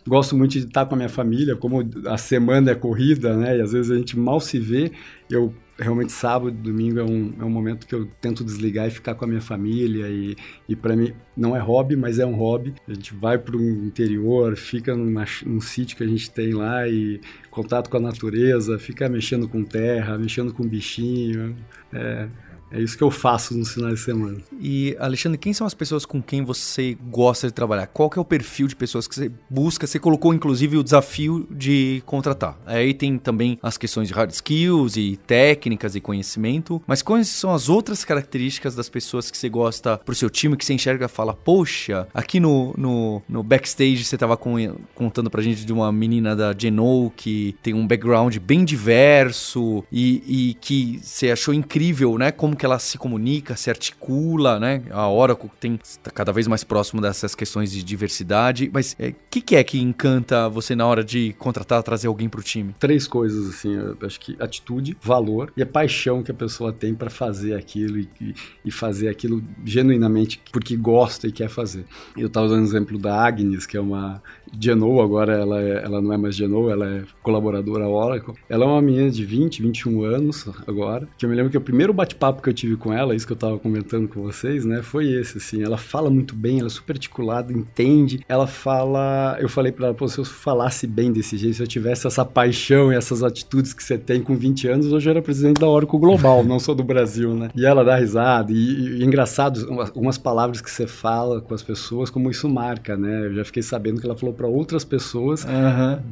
[0.08, 3.58] Gosto muito de estar com a minha família, como a semana é corrida, né?
[3.58, 4.90] E às vezes a gente mal se vê.
[5.30, 9.16] Eu realmente sábado, domingo é um, é um momento que eu tento desligar e ficar
[9.16, 10.08] com a minha família.
[10.08, 10.38] E,
[10.70, 12.74] e para mim não é hobby, mas é um hobby.
[12.88, 16.88] A gente vai para o interior, fica numa, num sítio que a gente tem lá
[16.88, 17.20] e
[17.50, 21.54] contato com a natureza, fica mexendo com terra, mexendo com bichinho.
[21.92, 22.30] É,
[22.72, 24.38] é isso que eu faço nos finais de semana.
[24.60, 27.88] E, Alexandre, quem são as pessoas com quem você gosta de trabalhar?
[27.88, 29.86] Qual que é o perfil de pessoas que você busca?
[29.88, 32.58] Você colocou, inclusive, o desafio de contratar.
[32.66, 36.82] Aí tem também as questões de hard skills e técnicas e conhecimento.
[36.88, 40.66] Mas quais são as outras características das pessoas que você gosta pro seu time, que
[40.66, 45.42] você enxerga e fala, poxa, aqui no, no, no backstage você tava com- contando pra
[45.42, 51.00] gente de uma menina da Genoa que tem um background bem diverso e, e que
[51.02, 52.32] você achou incrível, né?
[52.32, 54.84] Como que ela se comunica, se articula, né?
[54.92, 58.70] A Oracle tem está cada vez mais próximo dessas questões de diversidade.
[58.72, 62.44] Mas o que, que é que encanta você na hora de contratar, trazer alguém pro
[62.44, 62.76] time?
[62.78, 67.10] Três coisas, assim, acho que atitude, valor e a paixão que a pessoa tem para
[67.10, 68.36] fazer aquilo e, e-
[68.66, 71.84] e fazer aquilo genuinamente porque gosta e quer fazer.
[72.16, 74.22] Eu estava dando o exemplo da Agnes, que é uma
[74.60, 78.36] Genoa, agora ela, é- ela não é mais Genoa, ela é colaboradora Oracle.
[78.48, 81.62] Ela é uma menina de 20, 21 anos agora, que eu me lembro que o
[81.62, 84.82] primeiro bate-papo que eu tive com ela, isso que eu estava comentando com vocês, né,
[84.82, 89.50] foi esse, assim, ela fala muito bem, ela é super articulada, entende, ela fala, eu
[89.50, 92.92] falei para ela, pô, se eu falasse bem desse jeito, se eu tivesse essa paixão
[92.92, 96.00] e essas atitudes que você tem com 20 anos, hoje eu era presidente da Oracle
[96.00, 97.50] Global, não sou do Brasil, né?
[97.56, 101.62] E ela dá risada, e, e, engraçado, umas, umas palavras que você fala com as
[101.64, 103.26] pessoas, como isso marca, né?
[103.28, 105.46] Eu já fiquei sabendo que ela falou para outras pessoas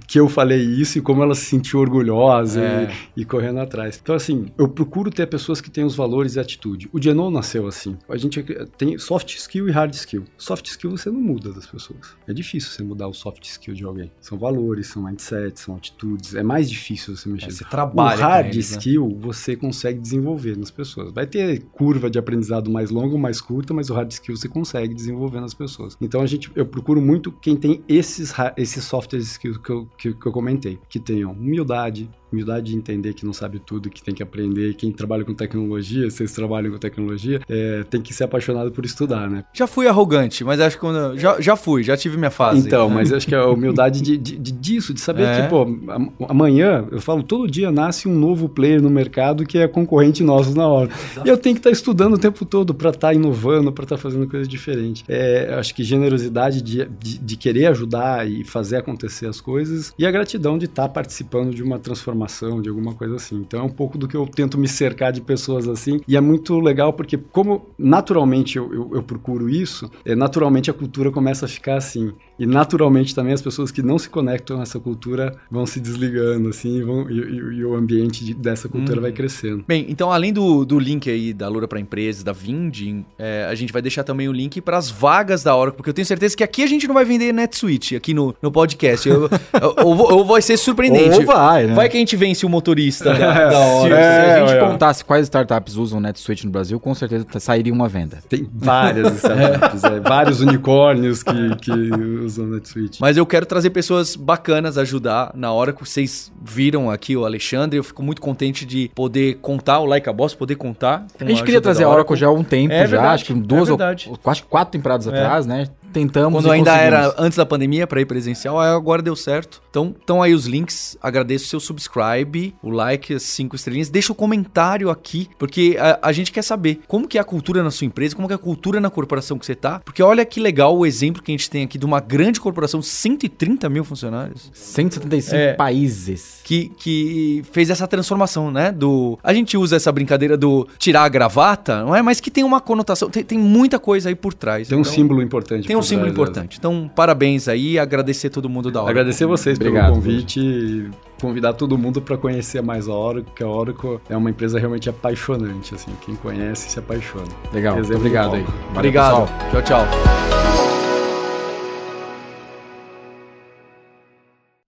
[0.07, 2.91] que eu falei isso e como ela se sentiu orgulhosa É.
[3.15, 3.99] e, e correndo atrás.
[4.01, 6.89] Então, assim, eu procuro ter pessoas que têm os valores e atitude.
[6.91, 7.97] O Genou nasceu assim.
[8.07, 8.43] A gente
[8.77, 10.25] tem soft skill e hard skill.
[10.37, 12.15] Soft skill você não muda das pessoas.
[12.27, 14.11] É difícil você mudar o soft skill de alguém.
[14.21, 16.35] São valores, são mindset, são atitudes.
[16.35, 17.51] É mais difícil você mexer.
[17.51, 18.77] você trabalha O hard eles, né?
[18.77, 21.11] skill você consegue desenvolver nas pessoas.
[21.11, 24.47] Vai ter curva de aprendizado mais longa ou mais curta, mas o hard skill você
[24.47, 25.97] consegue desenvolver nas pessoas.
[26.01, 30.13] Então a gente, eu procuro muito quem tem esses, esses soft skills que eu, que,
[30.13, 34.13] que eu comentei, que tenham humildade, humildade de entender que não sabe tudo, que tem
[34.13, 34.73] que aprender.
[34.75, 39.29] Quem trabalha com tecnologia, vocês trabalham com tecnologia, é, tem que ser apaixonado por estudar,
[39.29, 39.43] né?
[39.53, 40.97] Já fui arrogante, mas acho que quando.
[40.97, 42.65] eu- Já, já fui, já tive minha fase.
[42.67, 45.41] Então, mas acho que a humildade de, de- de- disso, de saber É.
[45.41, 49.57] que, pô, am- amanhã, eu falo, todo dia nasce um novo player no mercado que
[49.57, 50.89] é concorrente nosso na hora.
[51.25, 54.27] E eu tenho que estar estudando o tempo todo para estar inovando, para estar fazendo
[54.27, 55.03] coisa diferente.
[55.07, 60.05] É, acho que generosidade de, de, de querer ajudar e fazer acontecer as coisas e
[60.05, 62.18] a gratidão de estar participando de uma transformação,
[62.61, 63.35] de alguma coisa assim.
[63.37, 65.99] Então é um pouco do que eu tento me cercar de pessoas assim.
[66.07, 70.73] E é muito legal porque, como naturalmente eu, eu, eu procuro isso, é, naturalmente a
[70.73, 72.11] cultura começa a ficar assim.
[72.37, 76.49] E naturalmente também as pessoas que não se conectam a essa cultura vão se desligando,
[76.49, 79.63] assim, e, vão, e, e- e o ambiente de- dessa cultura vai crescendo.
[79.67, 83.55] Bem, então além do, do link aí da Lura para empresas, da Vindi, é, a
[83.55, 86.35] gente vai deixar também o link para as vagas da Oracle, porque eu tenho certeza
[86.35, 89.07] que aqui a gente não vai vender NetSuite, aqui no, no podcast.
[89.09, 89.29] Eu,
[89.77, 91.17] eu, vou- eu vai ser surpreendente.
[91.19, 91.73] Ou vai, né?
[91.73, 93.89] Vai que a gente vence o motorista da, da Se, Oracle.
[93.89, 94.59] se É, a gente é.
[94.59, 98.19] contasse quais startups usam NetSuite no Brasil, com certeza sairia uma venda.
[98.27, 102.99] Tem várias startups, é, vários unicórnios que, que usam NetSuite.
[103.01, 107.77] Mas eu quero trazer pessoas bacanas ajudar na hora que vocês viram aqui o Alexandre.
[107.77, 111.05] Eu fico muito contente de poder contar o Like a Boss, poder contar.
[111.19, 113.33] A gente queria trazer a Oracle já há um tempo, É já, verdade, acho que
[113.33, 115.09] duas é ou quase quatro temporadas É.
[115.09, 115.67] atrás, né?
[115.91, 119.61] Tentamos Quando e ainda era antes da pandemia para ir presencial, aí agora deu certo.
[119.69, 120.97] Então, estão aí os links.
[121.01, 123.89] Agradeço o seu subscribe, o like, as cinco estrelinhas.
[123.89, 127.61] Deixa o comentário aqui, porque a, a gente quer saber como que é a cultura
[127.63, 129.79] na sua empresa, como que é a cultura na corporação que você tá.
[129.79, 132.81] Porque olha que legal o exemplo que a gente tem aqui de uma grande corporação,
[132.81, 134.49] 130 mil funcionários.
[134.53, 135.53] 175 É.
[135.53, 136.39] países.
[136.43, 138.71] Que, que fez essa transformação, né?
[138.71, 139.17] Do.
[139.23, 142.01] A gente usa essa brincadeira do tirar a gravata, não é?
[142.01, 144.67] Mas que tem uma conotação, tem, tem muita coisa aí por trás.
[144.67, 145.67] Tem um Então, símbolo importante.
[145.67, 146.57] Tem um símbolo importante.
[146.57, 148.91] Então, parabéns aí, agradecer todo mundo da hora.
[148.91, 150.89] Agradecer vocês Obrigado, pelo convite e
[151.21, 154.89] convidar todo mundo para conhecer mais a Oracle, porque a Oracle é uma empresa realmente
[154.89, 157.27] apaixonante, assim, quem conhece se apaixona.
[157.53, 158.43] Legal, muito Exemplo obrigado aí.
[158.43, 159.27] Valeu, Obrigado.
[159.27, 159.51] pessoal.
[159.51, 160.29] Tchau, tchau.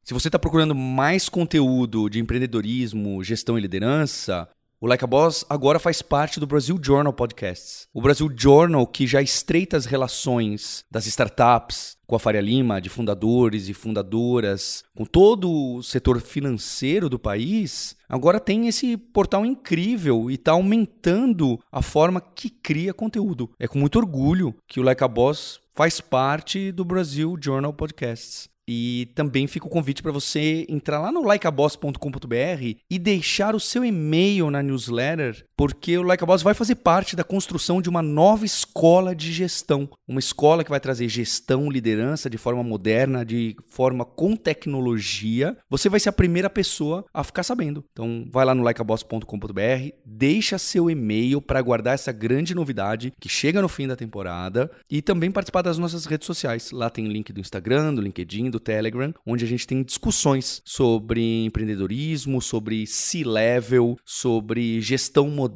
[0.03, 4.45] Se você está procurando mais conteúdo de empreendedorismo, gestão e liderança,
[4.81, 7.87] o Like a Boss agora faz parte do Brasil Journal Podcasts.
[7.93, 12.89] O Brasil Journal, que já estreita as relações das startups com a Faria Lima, de
[12.89, 20.31] fundadores e fundadoras, com todo o setor financeiro do país, agora tem esse portal incrível
[20.31, 23.51] e está aumentando a forma que cria conteúdo.
[23.59, 28.49] É com muito orgulho que o Like a Boss faz parte do Brasil Journal Podcasts.
[28.73, 33.83] E também fica o convite para você entrar lá no likeaboss.com.br e deixar o seu
[33.83, 38.01] e-mail na newsletter, porque o Like a Boss vai fazer parte da construção de uma
[38.01, 39.87] nova escola de gestão.
[40.07, 45.55] Uma escola que vai trazer gestão, liderança de forma moderna, de forma com tecnologia.
[45.69, 47.85] Você vai ser a primeira pessoa a ficar sabendo.
[47.91, 53.61] Então, vai lá no likeaboss.com.br, deixa seu e-mail para guardar essa grande novidade que chega
[53.61, 56.71] no fim da temporada e também participar das nossas redes sociais.
[56.71, 61.45] Lá tem link do Instagram, do LinkedIn, do Telegram, onde a gente tem discussões sobre
[61.45, 65.50] empreendedorismo, sobre C-level, sobre gestão moderna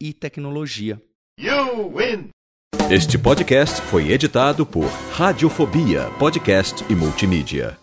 [0.00, 1.00] e tecnologia.
[1.38, 2.28] You win!
[2.90, 7.76] Este podcast foi editado por Radiofobia, podcast e multimídia.